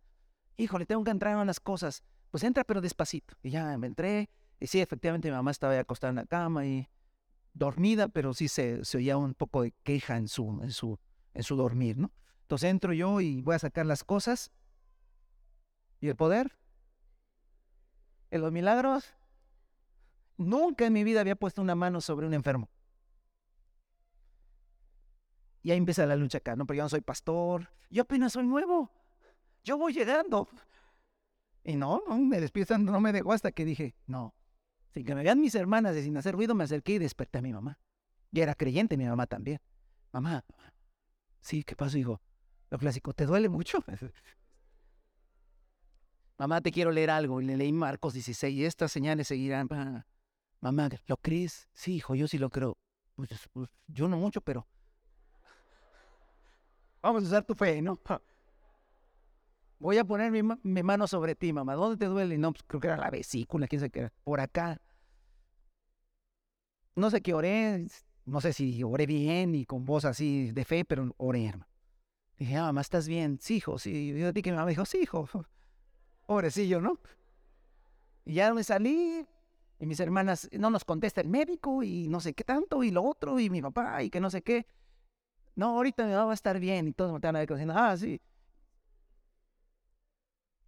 [0.58, 2.02] Híjole, tengo que entrar en unas cosas.
[2.30, 3.34] Pues entra, pero despacito.
[3.42, 4.28] Y ya me entré.
[4.60, 6.86] Y sí, efectivamente, mi mamá estaba acostada en la cama y
[7.58, 10.98] dormida, pero sí se, se, oía un poco de queja en su, en, su,
[11.34, 12.12] en su dormir, ¿no?
[12.42, 14.50] Entonces entro yo y voy a sacar las cosas.
[16.00, 16.56] ¿Y el poder?
[18.30, 19.12] ¿En los milagros?
[20.36, 22.70] Nunca en mi vida había puesto una mano sobre un enfermo.
[25.62, 26.64] Y ahí empieza la lucha acá, ¿no?
[26.64, 28.90] Pero yo no soy pastor, yo apenas soy nuevo,
[29.64, 30.48] yo voy llegando.
[31.64, 34.34] Y no, me despiertan, no me dejó hasta que dije, no,
[34.98, 37.42] sin que me vean mis hermanas y sin hacer ruido, me acerqué y desperté a
[37.42, 37.78] mi mamá.
[38.32, 39.60] Y era creyente mi mamá también.
[40.12, 40.44] Mamá,
[41.40, 42.20] sí, ¿qué pasó, hijo?
[42.68, 43.78] Lo clásico, ¿te duele mucho?
[46.38, 47.40] Mamá, te quiero leer algo.
[47.40, 49.68] Y le leí Marcos 16 y estas señales seguirán.
[50.60, 51.68] Mamá, ¿lo crees?
[51.72, 52.76] Sí, hijo, yo sí lo creo.
[53.14, 54.66] Pues, pues, yo no mucho, pero
[57.00, 57.98] vamos a usar tu fe, ¿no?
[59.78, 61.74] Voy a poner mi, mano sobre ti, mamá.
[61.74, 62.36] ¿Dónde te duele?
[62.36, 64.12] No, pues creo que era la vesícula, quién sabe qué era.
[64.24, 64.80] Por acá.
[66.98, 67.86] No sé qué oré,
[68.24, 71.70] no sé si oré bien y con voz así de fe, pero oré, hermano.
[72.36, 73.38] Dije, ah, mamá, ¿estás bien?
[73.40, 74.08] Sí, hijo, sí.
[74.08, 75.28] Yo dije que mi mamá dijo, sí, hijo.
[76.26, 76.98] Pobrecillo, ¿no?
[78.24, 79.24] Y ya me salí,
[79.78, 83.04] y mis hermanas, no nos contesta el médico, y no sé qué tanto, y lo
[83.04, 84.66] otro, y mi papá, y que no sé qué.
[85.54, 87.74] No, ahorita mi mamá va a estar bien, y todos me están a ver diciendo,
[87.76, 88.20] ah, sí.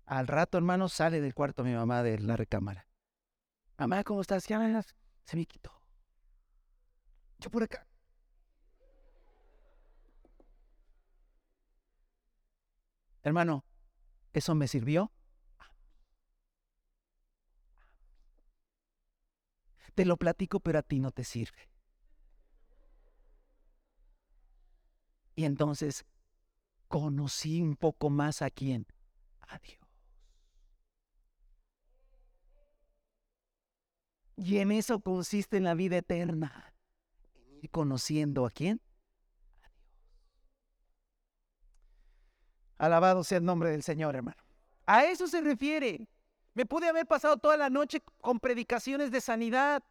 [0.06, 2.86] Al rato, hermano, sale del cuarto mi mamá de la recámara.
[3.78, 4.46] Mamá, ¿cómo estás?
[4.46, 4.82] Ya
[5.24, 5.79] se me quitó.
[7.40, 7.86] Yo por acá.
[13.22, 13.64] Hermano,
[14.32, 15.10] ¿eso me sirvió?
[19.94, 21.68] Te lo platico, pero a ti no te sirve.
[25.34, 26.04] Y entonces
[26.88, 28.86] conocí un poco más a quién.
[29.40, 29.78] A Dios.
[34.36, 36.69] Y en eso consiste la vida eterna.
[37.68, 38.80] Conociendo a quién.
[39.62, 39.82] A Dios.
[42.78, 44.42] Alabado sea el nombre del Señor, hermano.
[44.86, 46.08] A eso se refiere.
[46.54, 49.82] Me pude haber pasado toda la noche con predicaciones de sanidad.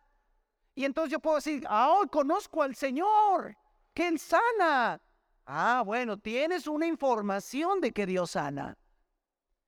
[0.75, 3.57] Y entonces yo puedo decir, ah, conozco al Señor,
[3.93, 5.01] que Él sana.
[5.45, 8.77] Ah, bueno, tienes una información de que Dios sana.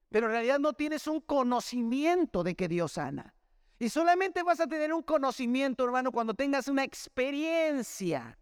[0.09, 3.33] Pero en realidad no tienes un conocimiento de que Dios sana.
[3.81, 8.37] Y solamente vas a tener un conocimiento, hermano, cuando tengas una experiencia.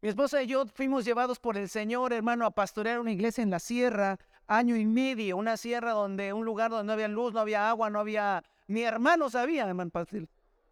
[0.00, 3.50] Mi esposa y yo fuimos llevados por el Señor, hermano, a pastorear una iglesia en
[3.50, 4.18] la sierra
[4.48, 7.88] año y medio, una sierra donde, un lugar donde no había luz, no había agua,
[7.88, 9.92] no había, ni hermanos había, hermano.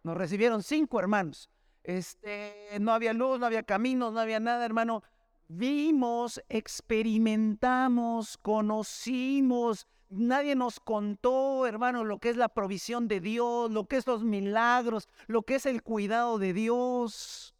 [0.03, 1.49] Nos recibieron cinco hermanos.
[1.81, 5.01] Este, no había luz, no había caminos, no había nada, hermano.
[5.47, 13.87] Vimos, experimentamos, conocimos, nadie nos contó, hermano, lo que es la provisión de Dios, lo
[13.87, 17.55] que es los milagros, lo que es el cuidado de Dios.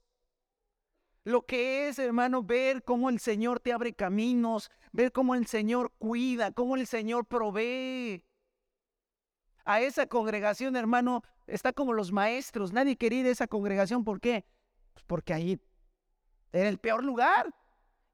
[1.24, 5.94] Lo que es, hermano, ver cómo el Señor te abre caminos, ver cómo el Señor
[5.98, 8.24] cuida, cómo el Señor provee.
[9.64, 12.74] A esa congregación, hermano, está como los maestros.
[12.74, 14.04] Nadie quería ir a esa congregación.
[14.04, 14.46] ¿Por qué?
[14.94, 15.62] Pues porque ahí
[16.52, 17.54] era el peor lugar.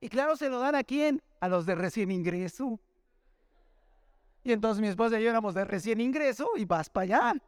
[0.02, 1.23] Y claro, se lo dan a quién?
[1.39, 2.80] A los de recién ingreso.
[4.48, 7.44] Y entonces mi esposa y yo éramos de recién ingreso y vas para allá.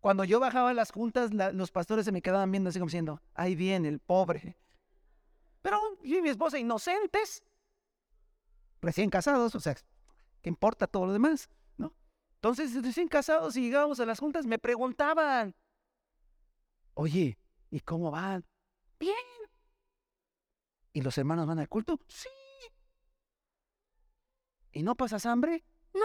[0.00, 3.22] Cuando yo bajaba a las juntas, los pastores se me quedaban viendo así como diciendo,
[3.32, 4.54] ahí viene el pobre.
[5.62, 7.42] Pero yo y mi esposa inocentes,
[8.82, 9.74] recién casados, o sea,
[10.42, 11.48] ¿qué importa todo lo demás?
[11.78, 11.94] ¿No?
[12.34, 15.54] Entonces, recién casados y llegábamos a las juntas, me preguntaban,
[16.92, 17.38] oye,
[17.70, 18.44] ¿y cómo van?
[19.00, 19.16] Bien.
[20.92, 21.98] ¿Y los hermanos van al culto?
[22.08, 22.28] Sí.
[24.76, 25.64] ¿Y no pasas hambre?
[25.94, 26.04] No.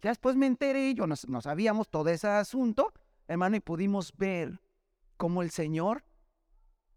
[0.00, 2.92] Ya después me enteré, yo no, sabíamos todo ese asunto,
[3.26, 4.60] hermano, y pudimos ver
[5.16, 6.04] cómo el Señor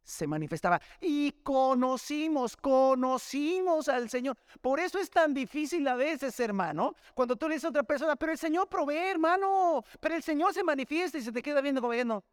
[0.03, 0.79] se manifestaba.
[1.01, 4.37] Y conocimos, conocimos al Señor.
[4.61, 8.15] Por eso es tan difícil a veces, hermano, cuando tú le dices a otra persona,
[8.15, 11.81] pero el Señor provee, hermano, pero el Señor se manifiesta y se te queda viendo
[11.81, 12.23] como viendo.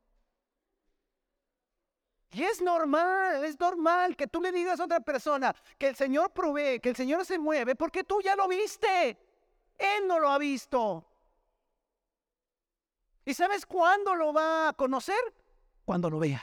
[2.32, 6.32] Y es normal, es normal que tú le digas a otra persona que el Señor
[6.32, 9.18] provee, que el Señor se mueve, porque tú ya lo viste.
[9.76, 11.06] Él no lo ha visto.
[13.26, 15.20] ¿Y sabes cuándo lo va a conocer?
[15.84, 16.42] Cuando lo vea.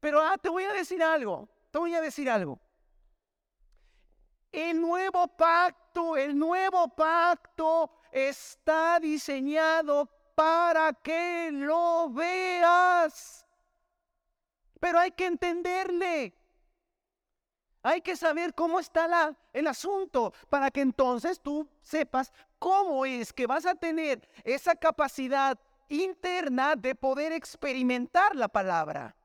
[0.00, 2.58] Pero ah, te voy a decir algo, te voy a decir algo.
[4.50, 13.46] El nuevo pacto, el nuevo pacto está diseñado para que lo veas.
[14.78, 16.34] Pero hay que entenderle.
[17.82, 23.32] Hay que saber cómo está la, el asunto para que entonces tú sepas cómo es
[23.32, 25.58] que vas a tener esa capacidad
[25.88, 29.16] interna de poder experimentar la palabra.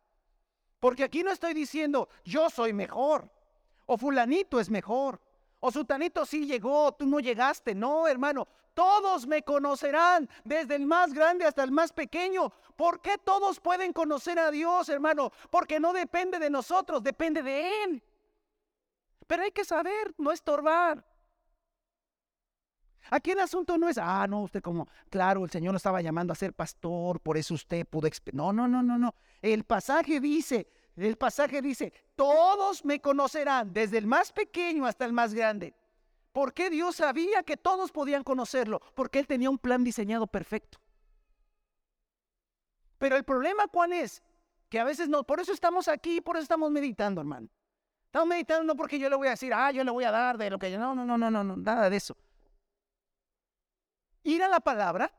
[0.79, 3.29] Porque aquí no estoy diciendo yo soy mejor
[3.85, 5.21] o fulanito es mejor.
[5.67, 7.73] O sutanito sí llegó, tú no llegaste.
[7.73, 12.53] No, hermano, todos me conocerán, desde el más grande hasta el más pequeño.
[12.75, 15.31] ¿Por qué todos pueden conocer a Dios, hermano?
[15.49, 18.03] Porque no depende de nosotros, depende de Él.
[19.25, 21.03] Pero hay que saber, no estorbar.
[23.09, 26.31] Aquí el asunto no es, ah, no, usted como, claro, el Señor lo estaba llamando
[26.31, 28.07] a ser pastor, por eso usted pudo...
[28.33, 29.15] No, no, no, no, no.
[29.41, 35.13] El pasaje dice, el pasaje dice, todos me conocerán, desde el más pequeño hasta el
[35.13, 35.73] más grande.
[36.31, 38.81] ¿Por qué Dios sabía que todos podían conocerlo?
[38.93, 40.79] Porque Él tenía un plan diseñado perfecto.
[42.97, 44.21] Pero el problema cuál es?
[44.69, 47.47] Que a veces no, por eso estamos aquí, por eso estamos meditando, hermano.
[48.07, 50.37] Estamos meditando no porque yo le voy a decir, ah, yo le voy a dar
[50.37, 52.15] de lo que yo, no, no, no, no, no, no, nada de eso.
[54.23, 55.11] Ir a la palabra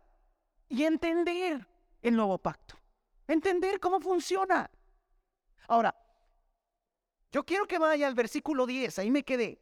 [0.68, 1.66] y entender
[2.03, 2.74] el nuevo pacto.
[3.28, 4.70] Entender cómo funciona.
[5.68, 5.94] Ahora,
[7.37, 9.61] yo quiero que vaya al versículo 10, ahí me quedé.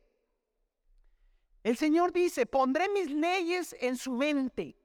[1.64, 4.76] El Señor dice, pondré mis leyes en su mente,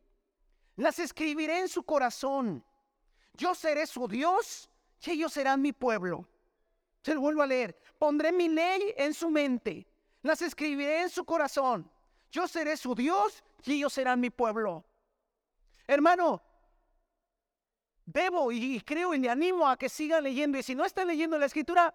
[0.76, 2.66] las escribiré en su corazón.
[3.36, 4.72] Yo seré su Dios
[5.04, 6.28] y ellos serán mi pueblo.
[7.04, 7.80] Se lo vuelvo a leer.
[8.00, 9.86] Pondré mi ley en su mente,
[10.24, 11.88] las escribiré en su corazón.
[12.32, 14.84] Yo seré su Dios y ellos serán mi pueblo.
[15.86, 16.42] Hermano,
[18.04, 20.58] debo y creo y le animo a que siga leyendo.
[20.58, 21.94] Y si no está leyendo la escritura,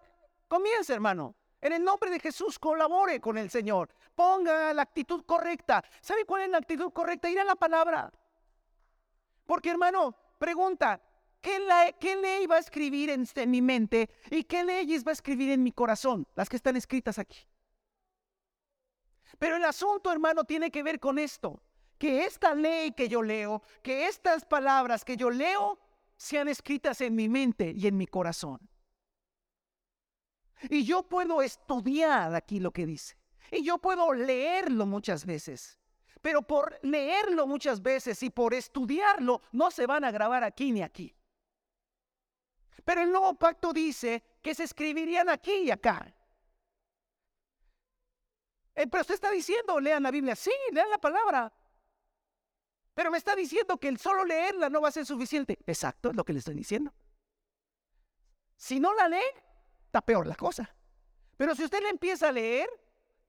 [0.54, 1.34] comience, hermano.
[1.60, 3.88] En el nombre de Jesús, colabore con el Señor.
[4.14, 5.82] Ponga la actitud correcta.
[6.00, 7.28] ¿Sabe cuál es la actitud correcta?
[7.28, 8.12] Ir a la palabra.
[9.46, 11.00] Porque, hermano, pregunta,
[11.40, 15.50] ¿qué, ley va a escribir en, en mi mente y qué leyes va a escribir
[15.50, 16.26] en mi corazón?
[16.36, 17.48] Las que están escritas aquí.
[19.38, 21.60] Pero el asunto, hermano, tiene que ver con esto.
[21.98, 25.80] Que esta ley que yo leo, que estas palabras que yo leo,
[26.16, 28.60] sean escritas en mi mente y en mi corazón.
[30.70, 33.16] Y yo puedo estudiar aquí lo que dice.
[33.50, 35.78] Y yo puedo leerlo muchas veces.
[36.20, 40.82] Pero por leerlo muchas veces y por estudiarlo no se van a grabar aquí ni
[40.82, 41.14] aquí.
[42.84, 46.14] Pero el nuevo pacto dice que se escribirían aquí y acá.
[48.74, 50.34] Eh, pero usted está diciendo, lean la Biblia.
[50.34, 51.52] Sí, lean la palabra.
[52.94, 55.58] Pero me está diciendo que el solo leerla no va a ser suficiente.
[55.66, 56.92] Exacto, es lo que le estoy diciendo.
[58.56, 59.18] Si no la lee,
[59.94, 60.68] está peor la cosa.
[61.36, 62.68] Pero si usted la empieza a leer,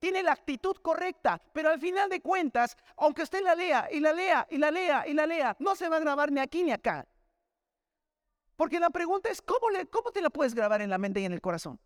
[0.00, 4.12] tiene la actitud correcta, pero al final de cuentas, aunque usted la lea y la
[4.12, 6.72] lea y la lea y la lea, no se va a grabar ni aquí ni
[6.72, 7.06] acá.
[8.56, 11.24] Porque la pregunta es, ¿cómo, le, cómo te la puedes grabar en la mente y
[11.24, 11.78] en el corazón?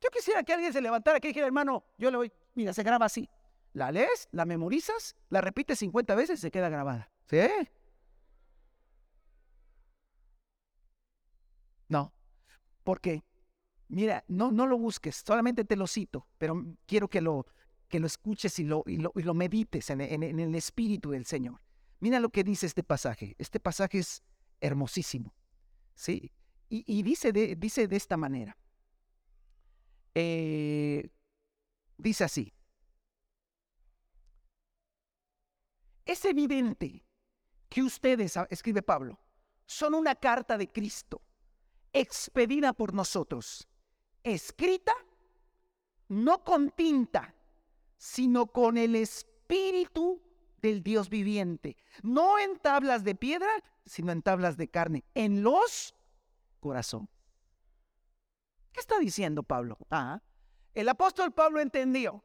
[0.00, 3.06] Yo quisiera que alguien se levantara y dijera, hermano, yo le voy, mira, se graba
[3.06, 3.28] así.
[3.72, 7.08] La lees, la memorizas, la repites 50 veces y se queda grabada.
[7.26, 7.38] ¿Sí?
[11.88, 12.12] No.
[12.84, 13.24] Porque,
[13.88, 17.46] mira, no, no lo busques, solamente te lo cito, pero quiero que lo,
[17.88, 21.60] que lo escuches y lo, y lo, medites en, el espíritu del Señor.
[22.00, 23.36] Mira lo que dice este pasaje.
[23.38, 24.22] Este pasaje es
[24.60, 25.34] hermosísimo.
[25.94, 26.32] ¿sí?
[26.68, 28.56] Y, dice, de, dice de esta manera.
[30.14, 31.10] Eh,
[31.98, 32.52] dice así.
[36.06, 37.04] Es evidente
[37.68, 39.20] que ustedes, escribe Pablo,
[39.66, 41.22] son una carta de Cristo,
[41.92, 43.68] expedida por nosotros,
[44.22, 44.94] escrita
[46.08, 47.34] no con tinta,
[47.96, 50.20] sino con el Espíritu
[50.60, 53.50] del Dios viviente, no en tablas de piedra,
[53.84, 55.94] sino en tablas de carne, en los
[56.60, 57.08] corazones.
[58.72, 59.78] ¿Qué está diciendo Pablo?
[59.90, 60.22] Ah,
[60.74, 62.24] el apóstol Pablo entendió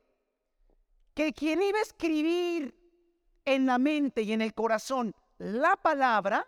[1.14, 2.76] que quien iba a escribir
[3.44, 6.48] en la mente y en el corazón la palabra,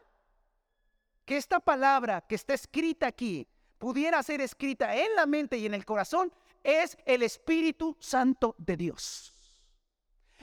[1.29, 5.75] que esta palabra que está escrita aquí pudiera ser escrita en la mente y en
[5.75, 9.31] el corazón, es el Espíritu Santo de Dios.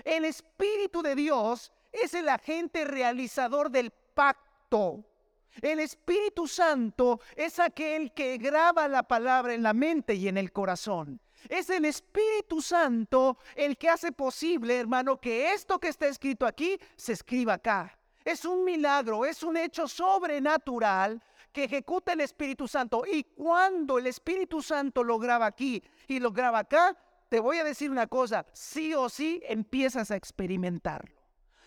[0.04, 5.04] El Espíritu de Dios es el agente realizador del pacto.
[5.60, 10.52] El Espíritu Santo es aquel que graba la palabra en la mente y en el
[10.52, 11.20] corazón.
[11.48, 16.78] Es el Espíritu Santo el que hace posible, hermano, que esto que está escrito aquí
[16.94, 17.98] se escriba acá.
[18.26, 21.22] Es un milagro, es un hecho sobrenatural
[21.52, 23.04] que ejecuta el Espíritu Santo.
[23.06, 26.98] Y cuando el Espíritu Santo lo graba aquí y lo graba acá,
[27.28, 31.22] te voy a decir una cosa, sí o sí empiezas a experimentarlo.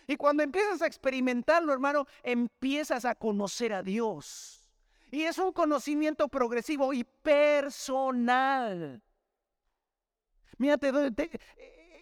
[0.06, 4.70] Y cuando empiezas a experimentarlo, hermano, empiezas a conocer a Dios.
[5.12, 9.02] Y es un conocimiento progresivo y personal.
[10.58, 10.92] Mírate,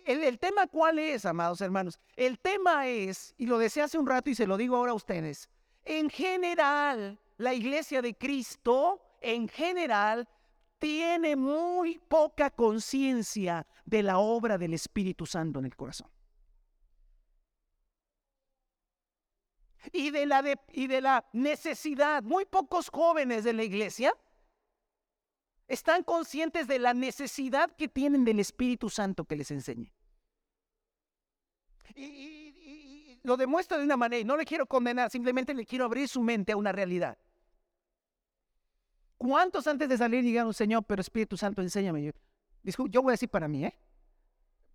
[0.07, 1.99] el, tema cuál es, amados hermanos.
[2.15, 4.95] El tema es, y lo decía hace un rato y se lo digo ahora a
[4.95, 5.49] ustedes,
[5.85, 10.27] en general, la iglesia de Cristo en general
[10.79, 16.09] tiene muy poca conciencia de la obra del Espíritu Santo en el corazón.
[19.93, 20.43] Y de, la
[20.73, 24.13] y de la necesidad, muy pocos jóvenes de la iglesia
[25.67, 29.93] están conscientes de la necesidad que tienen del Espíritu Santo que les enseñe.
[31.97, 36.07] Y, lo demuestra de una manera, y no le quiero condenar, simplemente le quiero abrir
[36.07, 37.17] su mente a una realidad.
[39.17, 42.03] ¿Cuántos antes de salir llegaron, Señor, pero Espíritu Santo, enséñame?
[42.03, 42.13] Yo,
[42.87, 43.77] yo voy a decir para mí, ¿eh?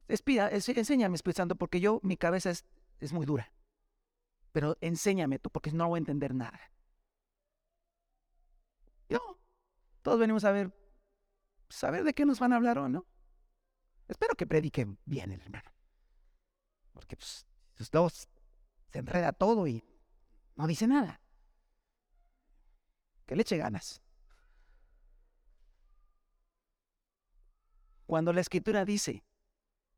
[0.08, 3.50] Espira, enséñame, Espíritu Santo, porque yo, mi cabeza es, muy dura.
[4.52, 6.60] Pero enséñame tú, porque no voy a entender nada.
[9.08, 9.40] Yo,
[10.02, 10.72] todos venimos a ver,
[11.70, 13.06] saber de qué nos van a hablar o no.
[14.08, 15.71] Espero que prediquen bien, hermano.
[16.92, 18.28] Porque pues, sus dos
[18.90, 19.84] se enreda todo y
[20.56, 21.20] no dice nada.
[23.26, 24.02] Que le eche ganas.
[28.06, 29.24] Cuando la escritura dice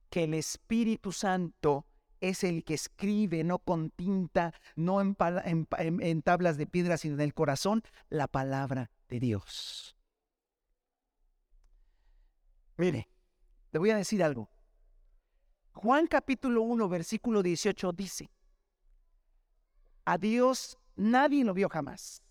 [0.08, 1.86] que el Espíritu Santo
[2.20, 5.16] es el que escribe, no con tinta, no en,
[5.78, 9.96] en, tablas de piedra, sino en el corazón, la palabra de Dios.
[12.76, 13.08] Mire,
[13.72, 14.48] le voy a decir algo.
[15.74, 18.30] Juan capítulo 1, versículo 18 dice,
[20.04, 22.22] a Dios nadie lo vio jamás.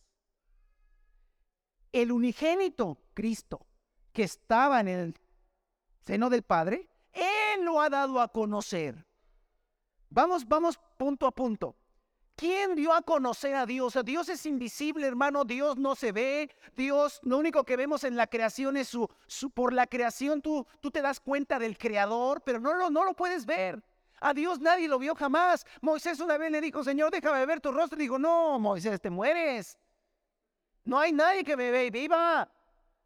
[1.92, 3.68] El unigénito, Cristo,
[4.12, 5.20] que estaba en el
[6.06, 9.06] seno del Padre, Él lo ha dado a conocer.
[10.10, 11.76] Vamos, vamos punto a punto.
[12.36, 13.98] ¿Quién dio a conocer a Dios?
[14.04, 15.46] Dios es invisible, hermano.
[15.46, 16.50] Dios no se ve.
[16.76, 20.66] Dios, lo único que vemos en la creación es su, su por la creación tú,
[20.80, 23.84] tú te das cuenta del creador, pero no, no, no lo puedes ver.
[24.20, 25.66] A Dios nadie lo vio jamás.
[25.82, 28.00] Moisés una vez le dijo, Señor, déjame ver tu rostro.
[28.00, 29.78] Y dijo, no, Moisés, te mueres.
[30.86, 32.50] No hay nadie que me vea y viva.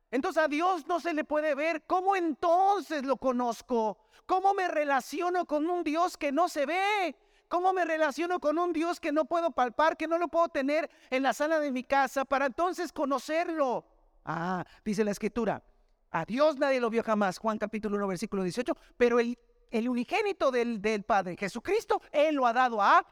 [0.10, 1.84] Entonces a Dios no se le puede ver.
[1.86, 3.98] ¿Cómo entonces lo conozco?
[4.26, 7.16] ¿Cómo me relaciono con un Dios que no se ve?
[7.48, 10.90] ¿Cómo me relaciono con un Dios que no puedo palpar, que no lo puedo tener
[11.10, 13.86] en la sala de mi casa para entonces conocerlo?
[14.26, 15.64] Ah, dice la escritura,
[16.12, 19.38] a Dios nadie lo vio jamás, Juan capítulo 1, versículo 18, pero el,
[19.72, 23.06] el unigénito del, del Padre, Jesucristo, Él lo ha dado a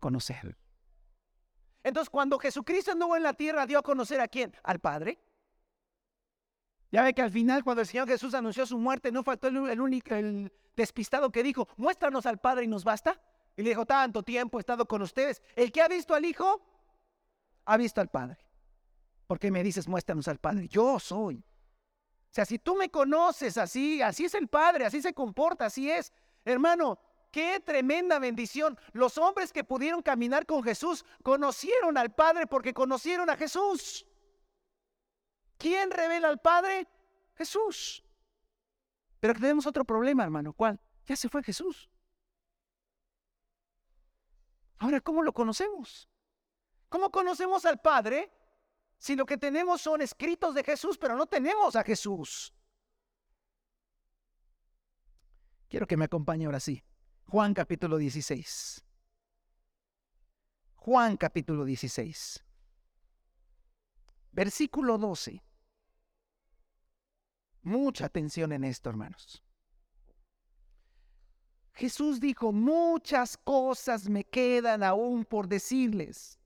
[0.00, 0.56] conocer.
[1.84, 4.54] Entonces, cuando Jesucristo anduvo en la tierra, dio a conocer a quién?
[4.64, 5.20] Al Padre.
[6.90, 9.80] Ya ve que al final, cuando el Señor Jesús anunció su muerte, no faltó el,
[9.80, 13.20] único, el despistado que dijo, muéstranos al Padre y nos basta.
[13.58, 15.42] Y le dijo, tanto tiempo he estado con ustedes.
[15.56, 16.62] El que ha visto al Hijo,
[17.64, 18.38] ha visto al Padre.
[19.26, 20.68] ¿Por qué me dices, muéstranos al Padre?
[20.68, 21.38] Yo soy.
[21.38, 25.90] O sea, si tú me conoces así, así es el Padre, así se comporta, así
[25.90, 26.12] es.
[26.44, 27.00] Hermano,
[27.32, 28.78] qué tremenda bendición.
[28.92, 34.06] Los hombres que pudieron caminar con Jesús conocieron al Padre porque conocieron a Jesús.
[35.56, 36.86] ¿Quién revela al Padre?
[37.34, 38.04] Jesús.
[39.18, 40.52] Pero tenemos otro problema, hermano.
[40.52, 40.78] ¿Cuál?
[41.06, 41.90] Ya se fue Jesús.
[44.78, 46.08] Ahora, ¿cómo lo conocemos?
[46.88, 48.32] ¿Cómo conocemos al Padre
[48.96, 52.54] si lo que tenemos son escritos de Jesús, pero no tenemos a Jesús?
[55.68, 56.82] Quiero que me acompañe ahora sí.
[57.26, 58.84] Juan capítulo 16.
[60.76, 62.44] Juan capítulo 16.
[64.32, 65.42] Versículo 12.
[67.62, 69.42] Mucha atención en esto, hermanos.
[71.78, 76.36] Jesús dijo, muchas cosas me quedan aún por decirles,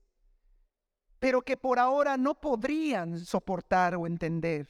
[1.17, 4.67] pero que por ahora no podrían soportar o entender.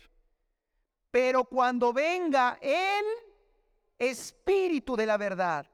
[1.12, 3.04] Pero cuando venga el
[4.00, 5.66] Espíritu de la verdad,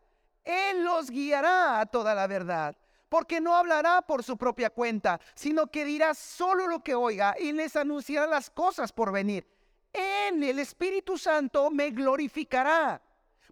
[0.43, 2.75] Él los guiará a toda la verdad,
[3.09, 7.51] porque no hablará por su propia cuenta, sino que dirá solo lo que oiga y
[7.51, 9.45] les anunciará las cosas por venir
[9.93, 13.01] en el Espíritu Santo me glorificará,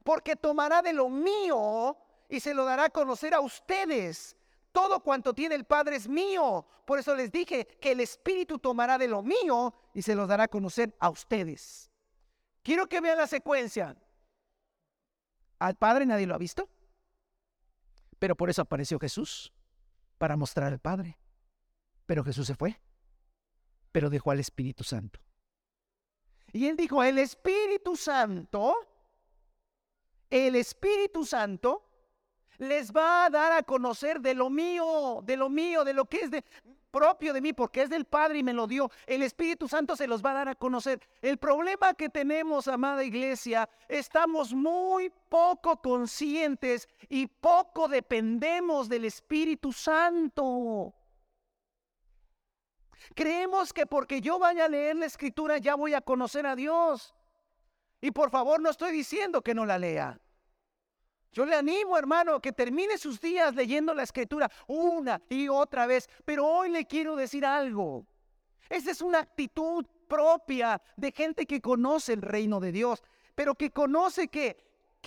[0.08, 1.97] porque tomará de lo mío
[2.30, 4.38] y se lo dará a conocer a ustedes.
[4.72, 6.66] Todo cuanto tiene el Padre es mío.
[6.86, 10.45] Por eso les dije que el Espíritu tomará de lo mío y se lo dará
[10.45, 11.91] a conocer a ustedes.
[12.64, 13.97] Quiero que vean la secuencia.
[15.60, 16.70] Al Padre nadie lo ha visto,
[18.18, 19.51] pero por eso apareció Jesús,
[20.18, 21.20] para mostrar al Padre.
[22.05, 22.80] Pero Jesús se fue,
[23.91, 25.20] pero dejó al Espíritu Santo.
[26.53, 28.87] Y él dijo, el Espíritu Santo,
[30.30, 31.84] el Espíritu Santo
[32.58, 36.22] les va a dar a conocer de lo mío, de lo mío, de lo que
[36.22, 36.44] es de,
[36.92, 38.90] propio de mí, porque es del Padre y me lo dio.
[39.06, 41.00] El Espíritu Santo se los va a dar a conocer.
[41.22, 49.72] El problema que tenemos, amada iglesia, estamos muy poco conscientes y poco dependemos del Espíritu
[49.72, 50.94] Santo.
[53.14, 57.14] Creemos que porque yo vaya a leer la escritura ya voy a conocer a Dios.
[58.02, 60.20] Y por favor, no estoy diciendo que no la lea.
[61.32, 66.10] Yo le animo, hermano, que termine sus días leyendo la escritura una y otra vez.
[66.26, 68.06] Pero hoy le quiero decir algo.
[68.70, 73.04] Esa es una actitud propia de gente que conoce el reino de Dios,
[73.36, 74.58] pero que conoce que,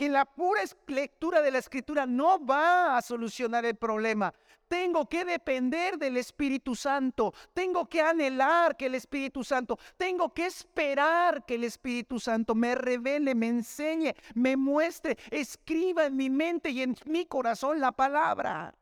[0.01, 4.32] que la pura lectura de la escritura no va a solucionar el problema.
[4.66, 7.34] Tengo que depender del Espíritu Santo.
[7.53, 12.74] Tengo que anhelar que el Espíritu Santo, tengo que esperar que el Espíritu Santo me
[12.74, 18.74] revele, me enseñe, me muestre, escriba en mi mente y en mi corazón la palabra.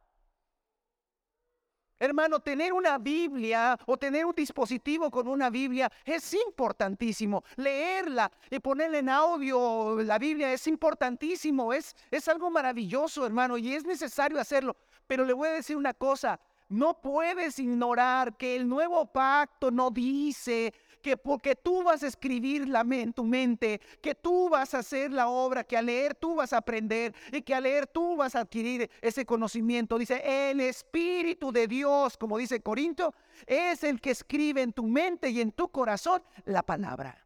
[2.00, 7.42] Hermano, tener una Biblia o tener un dispositivo con una Biblia es importantísimo.
[7.56, 13.74] Leerla y ponerla en audio, la Biblia es importantísimo, es, es algo maravilloso, hermano, y
[13.74, 14.76] es necesario hacerlo.
[15.08, 16.38] Pero le voy a decir una cosa,
[16.68, 22.68] no puedes ignorar que el nuevo pacto no dice que porque tú vas a escribir
[22.68, 26.36] la en tu mente, que tú vas a hacer la obra, que al leer tú
[26.36, 29.98] vas a aprender y que al leer tú vas a adquirir ese conocimiento.
[29.98, 33.14] Dice, el Espíritu de Dios, como dice Corinto,
[33.46, 37.24] es el que escribe en tu mente y en tu corazón la palabra.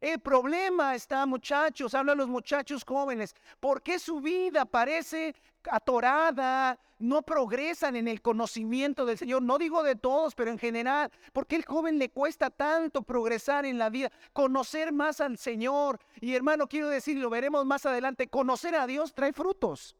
[0.00, 5.34] El problema está, muchachos, hablan los muchachos jóvenes, porque su vida parece
[5.70, 9.42] atorada, no progresan en el conocimiento del Señor.
[9.42, 13.78] No digo de todos, pero en general, porque el joven le cuesta tanto progresar en
[13.78, 16.00] la vida, conocer más al Señor.
[16.20, 19.96] Y hermano, quiero decir, lo veremos más adelante, conocer a Dios trae frutos.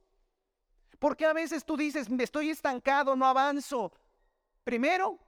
[0.98, 3.92] Porque a veces tú dices, me estoy estancado, no avanzo.
[4.64, 5.18] Primero,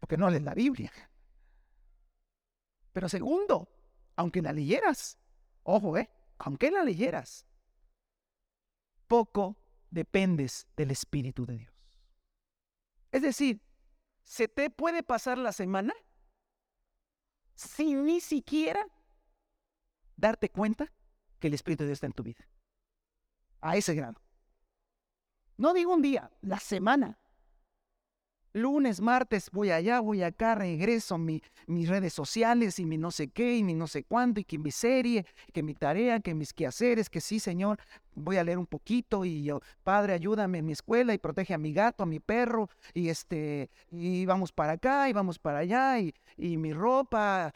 [0.00, 0.92] porque no lees la Biblia.
[2.92, 3.68] Pero segundo,
[4.16, 5.18] aunque la leyeras,
[5.62, 7.46] ojo, eh, aunque la leyeras,
[9.08, 9.56] poco
[9.90, 11.74] dependes del Espíritu de Dios.
[13.10, 13.62] Es decir,
[14.22, 15.94] se te puede pasar la semana
[17.54, 18.86] sin ni siquiera
[20.16, 20.92] darte cuenta
[21.40, 22.46] que el Espíritu de Dios está en tu vida.
[23.60, 24.20] A ese grado.
[25.56, 27.18] No digo un día, la semana.
[28.58, 33.28] Lunes, martes, voy allá, voy acá, regreso a mis redes sociales y mi no sé
[33.28, 36.52] qué y mi no sé cuánto y que mi serie, que mi tarea, que mis
[36.52, 37.78] quehaceres, que sí, Señor,
[38.14, 41.58] voy a leer un poquito y yo, Padre, ayúdame en mi escuela y protege a
[41.58, 46.00] mi gato, a mi perro y este, y vamos para acá y vamos para allá
[46.00, 47.52] y, y mi ropa.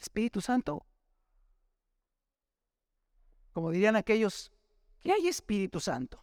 [0.00, 0.87] Espíritu Santo
[3.58, 4.52] como dirían aquellos,
[5.00, 6.22] ¿qué hay Espíritu Santo?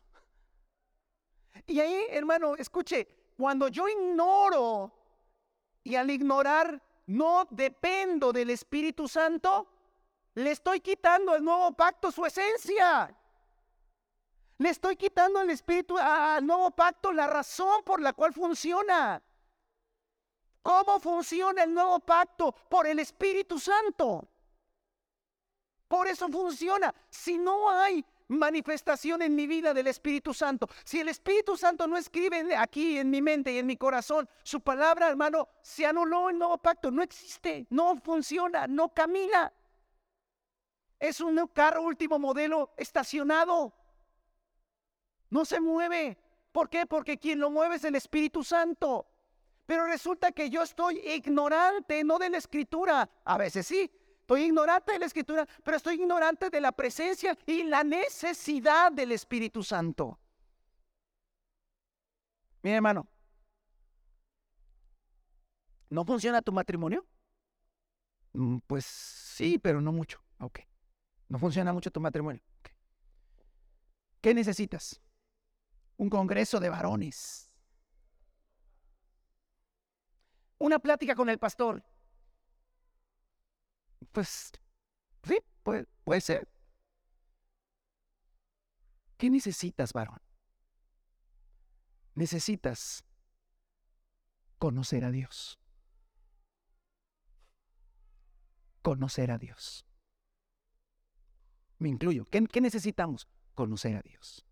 [1.68, 4.90] Y ahí, hermano, escuche, cuando yo ignoro
[5.84, 9.68] y al ignorar no dependo del Espíritu Santo,
[10.36, 13.14] le estoy quitando al nuevo pacto su esencia.
[14.58, 19.22] Le estoy quitando al Espíritu, al nuevo pacto, la razón por la cual funciona.
[20.62, 22.54] ¿Cómo funciona el nuevo pacto?
[22.70, 24.26] Por el Espíritu Santo.
[25.88, 26.94] Por eso funciona.
[27.10, 31.96] Si no hay manifestación en mi vida del Espíritu Santo, si el Espíritu Santo no
[31.96, 36.38] escribe aquí en mi mente y en mi corazón, su palabra, hermano, se anuló el
[36.38, 36.90] nuevo pacto.
[36.90, 39.54] No existe, no funciona, no camina.
[41.00, 43.74] Es un carro último modelo estacionado.
[45.30, 46.18] No se mueve.
[46.52, 46.86] ¿Por qué?
[46.86, 49.08] Porque quien lo mueve es el Espíritu Santo.
[49.66, 53.10] Pero resulta que yo estoy ignorante, no de la escritura.
[53.24, 53.92] A veces sí,
[54.26, 59.12] Estoy ignorante de la escritura, pero estoy ignorante de la presencia y la necesidad del
[59.12, 60.20] Espíritu Santo.
[62.64, 63.08] Mi hermano,
[65.92, 67.06] ¿no funciona tu matrimonio?
[68.34, 70.20] Mm, pues sí, pero no mucho.
[70.40, 70.62] Ok.
[71.30, 72.42] No funciona mucho tu matrimonio.
[74.22, 75.00] ¿Qué necesitas?
[75.98, 77.56] Un congreso de varones.
[80.58, 81.84] Una plática con el pastor.
[84.12, 84.52] Pues
[85.24, 86.48] sí, puede, puede ser.
[89.18, 90.20] ¿Qué necesitas, varón?
[92.16, 93.06] Necesitas
[94.58, 95.60] conocer a Dios.
[98.82, 99.86] Conocer a Dios.
[101.80, 102.26] Me incluyo.
[102.26, 103.28] ¿Qué, qué necesitamos?
[103.54, 104.46] Conocer a Dios.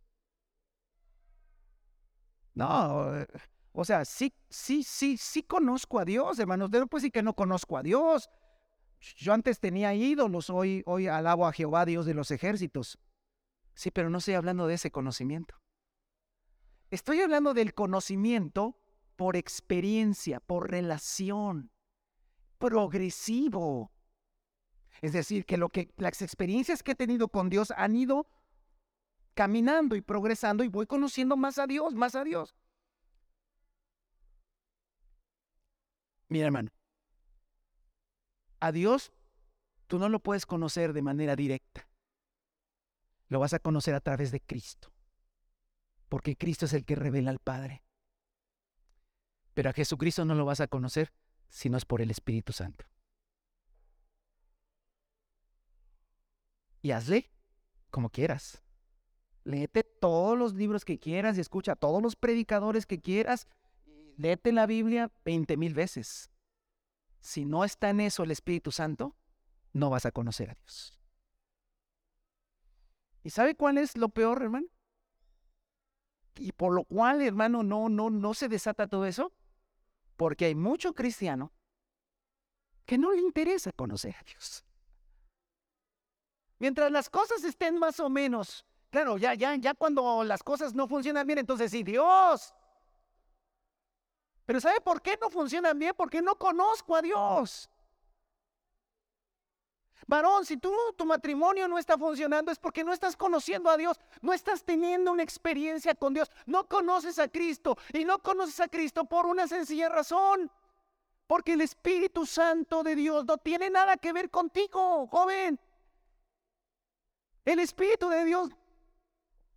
[2.53, 3.27] No, eh,
[3.71, 6.69] o sea, sí, sí, sí, sí conozco a Dios, hermanos.
[6.69, 8.29] No puedo decir que no conozco a Dios.
[9.17, 12.97] Yo antes tenía ídolos, hoy, hoy alabo a Jehová, Dios de los ejércitos.
[13.73, 15.55] Sí, pero no estoy hablando de ese conocimiento.
[16.89, 18.79] Estoy hablando del conocimiento
[19.15, 21.71] por experiencia, por relación,
[22.57, 23.91] progresivo.
[25.01, 28.27] Es decir, que, lo que las experiencias que he tenido con Dios han ido
[29.33, 32.55] caminando y progresando y voy conociendo más a Dios, más a Dios.
[36.29, 36.71] Mira, hermano,
[38.63, 39.11] a Dios
[39.87, 41.89] tú no lo puedes conocer de manera directa.
[43.27, 44.89] Lo vas a conocer a través de Cristo,
[46.07, 47.83] porque Cristo es el que revela al Padre.
[49.53, 51.11] Pero a Jesucristo no lo vas a conocer
[51.49, 52.85] si no es por el Espíritu Santo.
[56.81, 57.29] Y hazle
[57.89, 58.63] como quieras.
[59.43, 63.45] Léete todos los libros que quieras y escucha a todos los predicadores que quieras.
[64.15, 66.32] Léete la Biblia 20 mil veces.
[67.23, 69.15] Si no está en eso el Espíritu Santo,
[69.71, 70.99] no vas a conocer a Dios.
[73.23, 74.67] ¿Y sabe cuál es lo peor, hermano?
[76.35, 79.31] Y por lo cual, hermano, no, no, no se desata todo eso.
[80.17, 81.53] Porque hay mucho cristiano
[82.85, 84.65] que no le interesa conocer a Dios.
[86.59, 90.87] Mientras las cosas estén más o menos Claro, ya, ya, ya cuando las cosas no
[90.87, 92.53] funcionan bien, entonces sí, Dios.
[94.53, 95.95] Pero ¿sabe por qué no funcionan bien?
[95.97, 97.67] Porque no conozco a Dios.
[100.05, 103.99] Varón, si tú, tu matrimonio no está funcionando es porque no estás conociendo a Dios,
[104.21, 108.67] no estás teniendo una experiencia con Dios, no conoces a Cristo y no conoces a
[108.67, 110.51] Cristo por una sencilla razón.
[111.25, 115.59] Porque el Espíritu Santo de Dios no tiene nada que ver contigo, joven.
[117.43, 118.51] El Espíritu de Dios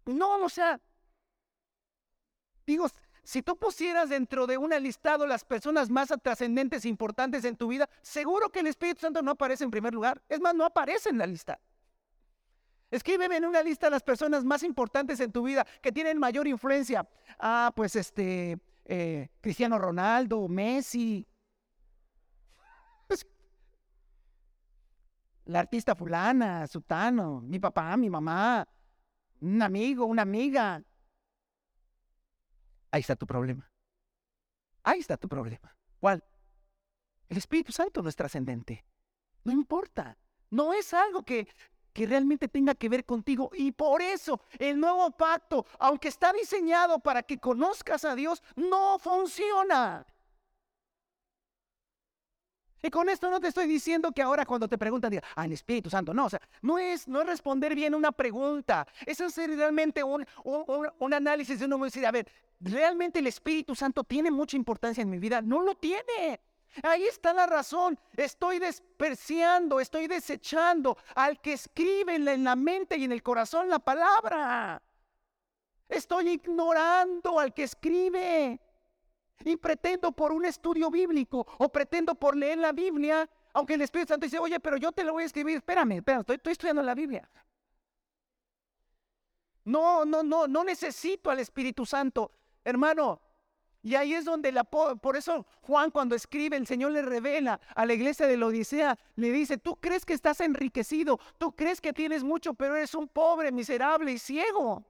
[0.07, 0.80] no, o sea,
[2.66, 2.88] digo,
[3.27, 7.66] si tú pusieras dentro de un listado las personas más trascendentes e importantes en tu
[7.66, 10.22] vida, seguro que el Espíritu Santo no aparece en primer lugar.
[10.29, 11.59] Es más, no aparece en la lista.
[12.89, 17.05] Escríbeme en una lista las personas más importantes en tu vida que tienen mayor influencia.
[17.41, 21.27] Ah, pues este, eh, Cristiano Ronaldo, Messi.
[23.09, 23.27] Pues,
[25.47, 28.68] la artista fulana, Sutano, mi papá, mi mamá,
[29.41, 30.81] un amigo, una amiga.
[32.97, 33.70] Ahí está tu problema.
[34.82, 35.76] Ahí está tu problema.
[36.01, 36.24] ¿Cuál?
[37.28, 38.86] El Espíritu Santo no es trascendente.
[39.44, 40.16] No importa.
[40.49, 41.47] No es algo que,
[41.92, 43.51] que realmente tenga que ver contigo.
[43.53, 48.99] Y por eso el nuevo pacto, aunque está diseñado para que conozcas a Dios, no
[48.99, 50.07] funciona.
[52.83, 55.53] Y con esto no te estoy diciendo que ahora cuando te preguntan, diga, ah, el
[55.53, 59.51] Espíritu Santo, no, o sea, no es, no es responder bien una pregunta, es hacer
[59.51, 64.57] realmente un, un, análisis de uno decir, a ver, ¿realmente el Espíritu Santo tiene mucha
[64.57, 65.41] importancia en mi vida?
[65.41, 66.41] No lo tiene.
[66.83, 67.99] Ahí está la razón.
[68.14, 73.79] Estoy despreciando, estoy desechando al que escribe en la mente y en el corazón la
[73.79, 74.83] palabra.
[75.89, 78.61] Estoy ignorando al que escribe.
[79.45, 84.09] Y pretendo por un estudio bíblico o pretendo por leer la Biblia, aunque el Espíritu
[84.09, 86.82] Santo dice, oye, pero yo te lo voy a escribir, espérame, espérame, estoy, estoy estudiando
[86.82, 87.28] la Biblia.
[89.64, 92.30] No, no, no, no necesito al Espíritu Santo,
[92.64, 93.20] hermano.
[93.82, 97.87] Y ahí es donde la, por eso Juan cuando escribe, el Señor le revela a
[97.87, 101.93] la iglesia de la Odisea, le dice, tú crees que estás enriquecido, tú crees que
[101.93, 104.84] tienes mucho, pero eres un pobre, miserable y ciego.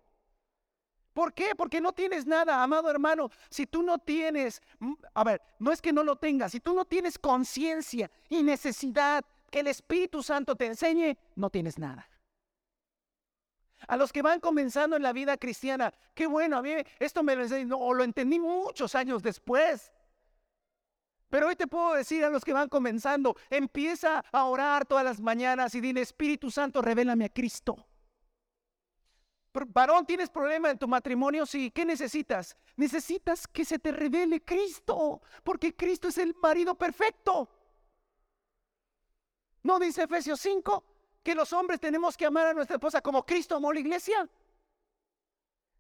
[1.16, 1.54] ¿Por qué?
[1.56, 3.30] Porque no tienes nada, amado hermano.
[3.48, 6.74] Si tú no tienes, mm, a ver, no es que no lo tengas, si tú
[6.74, 12.06] no tienes conciencia y necesidad que el Espíritu Santo te enseñe, no tienes nada.
[13.88, 17.34] A los que van comenzando en la vida cristiana, qué bueno, a mí esto me
[17.34, 19.90] lo enseñó, o lo entendí muchos años después.
[21.30, 25.18] Pero hoy te puedo decir a los que van comenzando, empieza a orar todas las
[25.18, 27.86] mañanas y dile, Espíritu Santo, revélame a Cristo.
[29.64, 31.46] Varón, ¿tienes problema en tu matrimonio?
[31.46, 31.70] Sí.
[31.70, 32.56] ¿Qué necesitas?
[32.76, 37.48] Necesitas que se te revele Cristo, porque Cristo es el marido perfecto.
[39.62, 40.84] ¿No dice Efesios 5
[41.22, 44.28] que los hombres tenemos que amar a nuestra esposa como Cristo amó a la iglesia?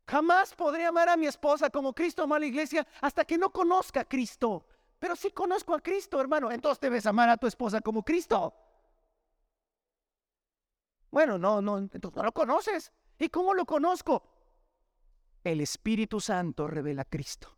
[0.08, 3.50] Jamás podré amar a mi esposa como Cristo amó a la iglesia hasta que no
[3.50, 4.64] conozca a Cristo.
[4.98, 8.54] Pero si conozco a Cristo, hermano, entonces debes amar a tu esposa como Cristo.
[11.10, 12.92] Bueno, no, no, entonces no lo conoces.
[13.18, 14.22] ¿Y cómo lo conozco?
[15.42, 17.56] El Espíritu Santo revela a Cristo.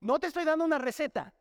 [0.00, 1.32] No te estoy dando una receta,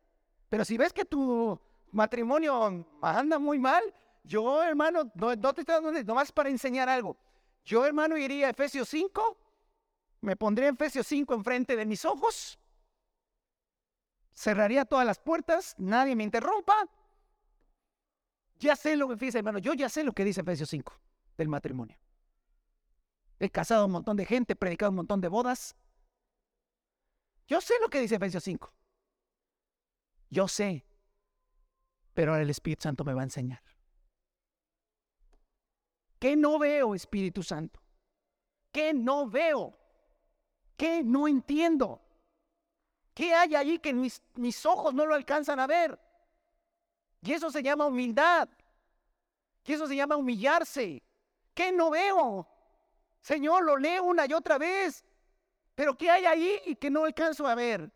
[0.49, 1.59] pero si ves que tu
[1.91, 3.83] matrimonio anda muy mal,
[4.23, 7.17] yo, hermano, no, te estoy dando, nomás para enseñar algo.
[7.65, 9.37] Yo, hermano, iría a Efesios 5,
[10.21, 12.57] me pondría Efesios 5 enfrente de mis ojos,
[14.33, 16.87] cerraría todas las puertas, nadie me interrumpa,
[18.63, 20.93] ya sé lo que dice, hermano, yo ya sé lo que dice Efesios 5
[21.37, 21.97] del matrimonio.
[23.39, 25.75] He casado a un montón de gente, he predicado un montón de bodas.
[27.45, 28.73] Yo sé lo que dice Efesios 5.
[30.29, 30.85] Yo sé.
[32.13, 33.61] Pero ahora el Espíritu Santo me va a enseñar.
[36.19, 37.81] ¿Qué no veo, Espíritu Santo?
[38.71, 39.77] ¿Qué no veo?
[40.77, 42.01] ¿Qué no entiendo?
[43.13, 45.99] ¿Qué hay allí que mis, mis ojos no lo alcanzan a ver?
[47.23, 48.49] Y eso se llama humildad.
[49.65, 51.01] Y eso se llama humillarse.
[51.53, 52.47] ¿Qué no veo?
[53.21, 55.05] Señor, lo leo una y otra vez.
[55.73, 57.89] Pero ¿qué hay ahí que no alcanzo a ver?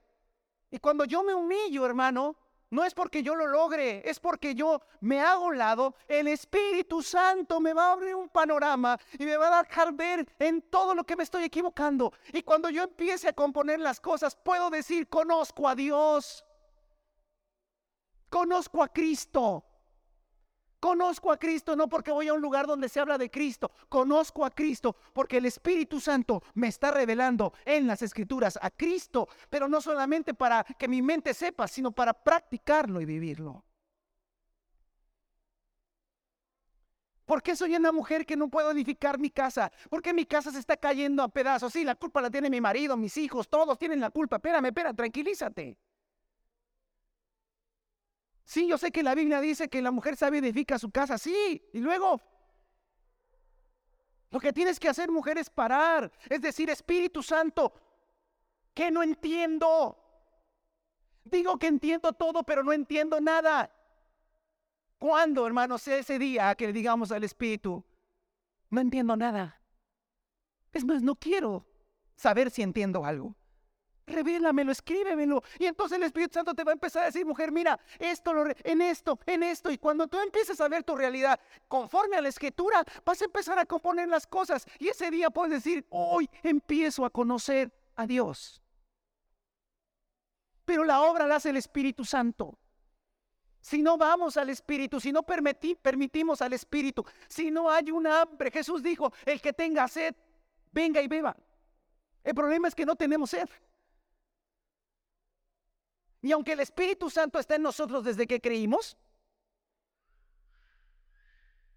[0.72, 2.38] Y cuando yo me humillo, hermano,
[2.70, 5.96] no es porque yo lo logre, es porque yo me hago lado.
[6.08, 10.26] El Espíritu Santo me va a abrir un panorama y me va a dejar ver
[10.40, 12.14] en todo lo que me estoy equivocando.
[12.32, 16.46] Y cuando yo empiece a componer las cosas, puedo decir, conozco a Dios.
[18.30, 19.64] Conozco a Cristo.
[20.80, 23.72] Conozco a Cristo no porque voy a un lugar donde se habla de Cristo.
[23.90, 29.28] Conozco a Cristo porque el Espíritu Santo me está revelando en las Escrituras a Cristo,
[29.50, 33.64] pero no solamente para que mi mente sepa, sino para practicarlo y vivirlo.
[37.26, 39.70] ¿Por qué soy una mujer que no puedo edificar mi casa?
[39.90, 41.74] ¿Por qué mi casa se está cayendo a pedazos?
[41.74, 44.38] Sí, la culpa la tiene mi marido, mis hijos, todos tienen la culpa.
[44.38, 45.78] Espérame, espera, tranquilízate.
[48.48, 51.62] Sí, yo sé que la Biblia dice que la mujer sabe edifica su casa, sí.
[51.74, 52.22] Y luego,
[54.30, 56.10] lo que tienes que hacer, mujer, es parar.
[56.30, 57.74] Es decir, Espíritu Santo,
[58.74, 60.02] que no entiendo.
[61.26, 63.70] Digo que entiendo todo, pero no entiendo nada.
[64.98, 67.84] ¿Cuándo, hermanos, ese día que le digamos al Espíritu,
[68.70, 69.62] no entiendo nada?
[70.72, 71.68] Es más, no quiero
[72.16, 73.36] saber si entiendo algo
[74.08, 75.44] revélamelo, escríbemelo.
[75.60, 78.46] Y entonces el Espíritu Santo te va a empezar a decir, mujer, mira, esto, lo
[78.64, 79.70] en esto, en esto.
[79.70, 83.60] Y cuando tú empieces a ver tu realidad conforme a la escritura, vas a empezar
[83.60, 84.66] a componer las cosas.
[84.80, 88.62] Y ese día puedes decir, hoy empiezo a conocer a Dios.
[90.66, 92.58] Pero la obra la hace el Espíritu Santo.
[93.62, 98.50] Si no vamos al Espíritu, si no permitimos al Espíritu, si no hay un hambre,
[98.50, 100.16] Jesús dijo, el que tenga sed,
[100.72, 101.36] venga y beba.
[102.24, 103.48] El problema es que no tenemos sed.
[106.28, 108.98] Y aunque el Espíritu Santo está en nosotros desde que creímos,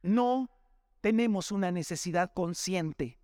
[0.03, 0.51] no
[1.01, 3.21] tenemos una necesidad consciente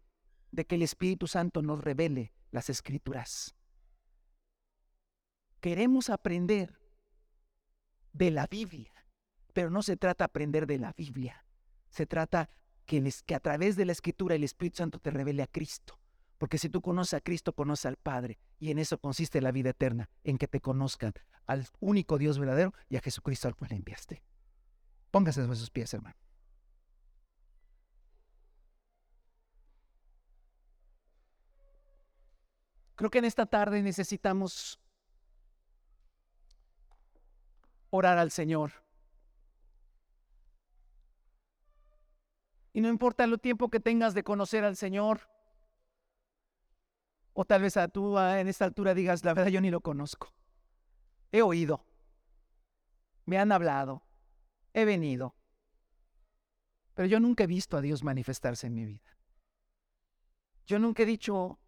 [0.53, 3.57] de que el Espíritu Santo nos revele las escrituras.
[5.61, 6.79] Queremos aprender
[8.13, 8.93] de la Biblia,
[9.53, 11.45] pero no se trata de aprender de la Biblia.
[11.89, 12.51] Se trata
[12.85, 15.99] que, que a través de la escritura el Espíritu Santo te revele a Cristo.
[16.39, 18.39] Porque si tú conoces a Cristo, conoces al Padre.
[18.59, 21.15] Y en eso consiste la vida eterna, en que te conozcan
[21.47, 24.23] al único Dios verdadero y a Jesucristo al cual enviaste.
[25.11, 26.17] Póngase sobre sus pies, hermano.
[32.97, 34.81] Creo que en esta tarde necesitamos
[37.91, 38.73] orar al Señor.
[42.73, 45.29] Y no importa el tiempo que tengas de conocer al Señor,
[47.39, 50.33] o tal vez a tú en esta altura digas, la verdad yo ni lo conozco.
[51.31, 51.85] He oído,
[53.27, 54.07] me han hablado,
[54.73, 55.37] he venido,
[56.95, 59.19] pero yo nunca he visto a Dios manifestarse en mi vida.
[60.65, 61.61] Yo nunca he dicho,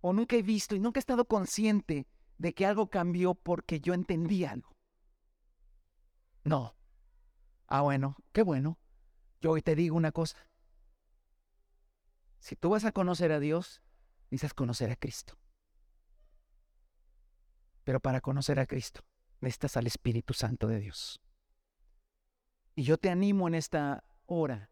[0.00, 2.06] o nunca he visto, y nunca he estado consciente
[2.38, 4.74] de que algo cambió porque yo entendí algo.
[6.44, 6.74] No.
[7.66, 8.78] Ah, bueno, qué bueno.
[9.42, 10.38] Yo hoy te digo una cosa.
[12.38, 13.82] Si tú vas a conocer a Dios,
[14.30, 15.38] necesitas conocer a Cristo.
[17.84, 19.04] Pero para conocer a Cristo,
[19.40, 21.20] necesitas al Espíritu Santo de Dios.
[22.76, 24.70] Y yo te animo en esta hora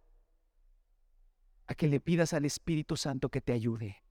[1.67, 4.05] a que le pidas al Espíritu Santo que te ayude.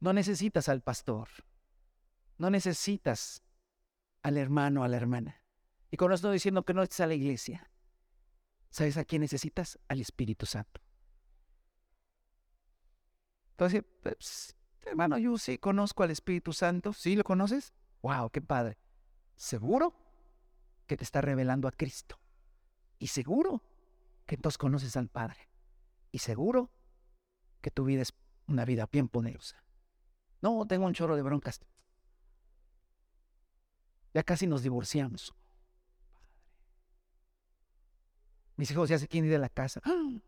[0.00, 1.28] No necesitas al pastor,
[2.36, 3.42] no necesitas
[4.22, 5.42] al hermano, a la hermana.
[5.90, 7.70] Y con esto diciendo que no necesitas a la iglesia.
[8.70, 9.78] ¿Sabes a quién necesitas?
[9.88, 10.81] Al Espíritu Santo.
[13.62, 16.92] Entonces, pues, hermano, yo sí conozco al Espíritu Santo.
[16.92, 17.72] ¿Sí lo conoces?
[18.02, 18.30] ¡Wow!
[18.30, 18.76] ¡Qué padre!
[19.36, 19.94] Seguro
[20.88, 22.18] que te está revelando a Cristo.
[22.98, 23.62] Y seguro
[24.26, 25.48] que entonces conoces al Padre.
[26.10, 26.72] Y seguro
[27.60, 28.12] que tu vida es
[28.48, 29.62] una vida bien poderosa.
[30.40, 31.60] No, tengo un chorro de broncas.
[34.12, 35.32] Ya casi nos divorciamos.
[38.56, 39.80] Mis hijos ya se quieren ir de la casa.
[39.84, 40.20] ¡Ah!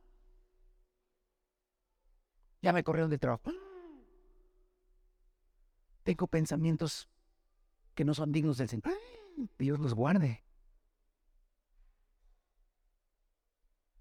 [2.64, 3.52] Ya me corrieron de trabajo.
[6.02, 7.10] Tengo pensamientos
[7.94, 8.84] que no son dignos del Señor.
[9.58, 10.42] Dios los guarde.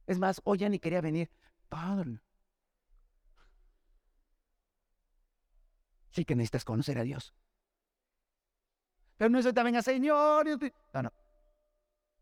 [0.08, 1.30] Es más, hoy ya ni quería venir.
[1.68, 2.22] Padre.
[6.12, 7.36] Sí que necesitas conocer a Dios.
[9.18, 10.48] Pero no es también a Señor.
[10.94, 11.14] No, no.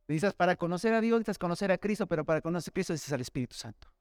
[0.07, 3.13] Necesitas para conocer a Dios, necesitas conocer a Cristo, pero para conocer a Cristo necesitas
[3.13, 3.93] al Espíritu Santo.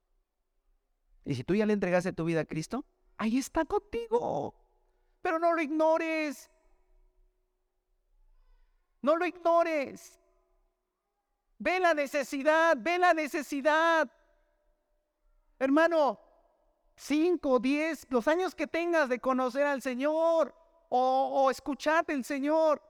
[1.25, 2.85] Y si tú ya le entregaste tu vida a Cristo,
[3.17, 4.55] ahí está contigo.
[5.23, 6.51] Pero no lo ignores.
[9.03, 10.19] No lo ignores.
[11.59, 14.11] Ve la necesidad, ve la necesidad.
[15.59, 16.19] Hermano,
[16.97, 20.55] cinco, diez, los años que tengas de conocer al Señor
[20.89, 22.83] o, o escuchar del Señor.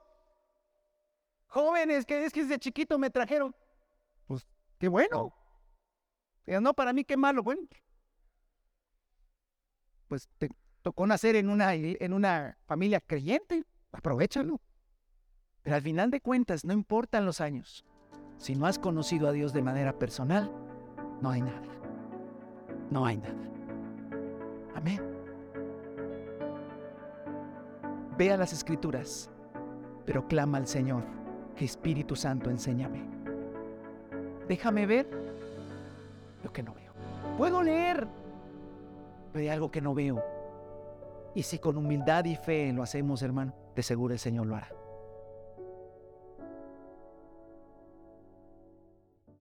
[1.49, 3.55] Jóvenes que es que desde chiquito me trajeron.
[4.27, 4.47] Pues
[4.79, 5.35] qué bueno.
[6.47, 7.43] No, para mí qué malo.
[7.43, 7.63] Bueno,
[10.11, 10.51] pues te
[10.83, 13.63] tocó nacer en una, en una familia creyente.
[13.93, 14.61] Aprovechalo.
[15.63, 17.85] Pero al final de cuentas, no importan los años.
[18.37, 20.51] Si no has conocido a Dios de manera personal,
[21.23, 21.63] no hay nada.
[22.91, 23.39] No hay nada.
[24.75, 25.01] Amén.
[28.19, 29.31] Ve a las escrituras,
[30.05, 31.05] pero clama al Señor,
[31.55, 33.09] que Espíritu Santo enséñame.
[34.49, 35.09] Déjame ver
[36.43, 36.93] lo que no veo.
[37.37, 38.09] Puedo leer,
[39.33, 40.23] pero algo que no veo.
[41.35, 44.80] Y si con humildad y fe lo hacemos, hermano, de seguro el Señor lo hará.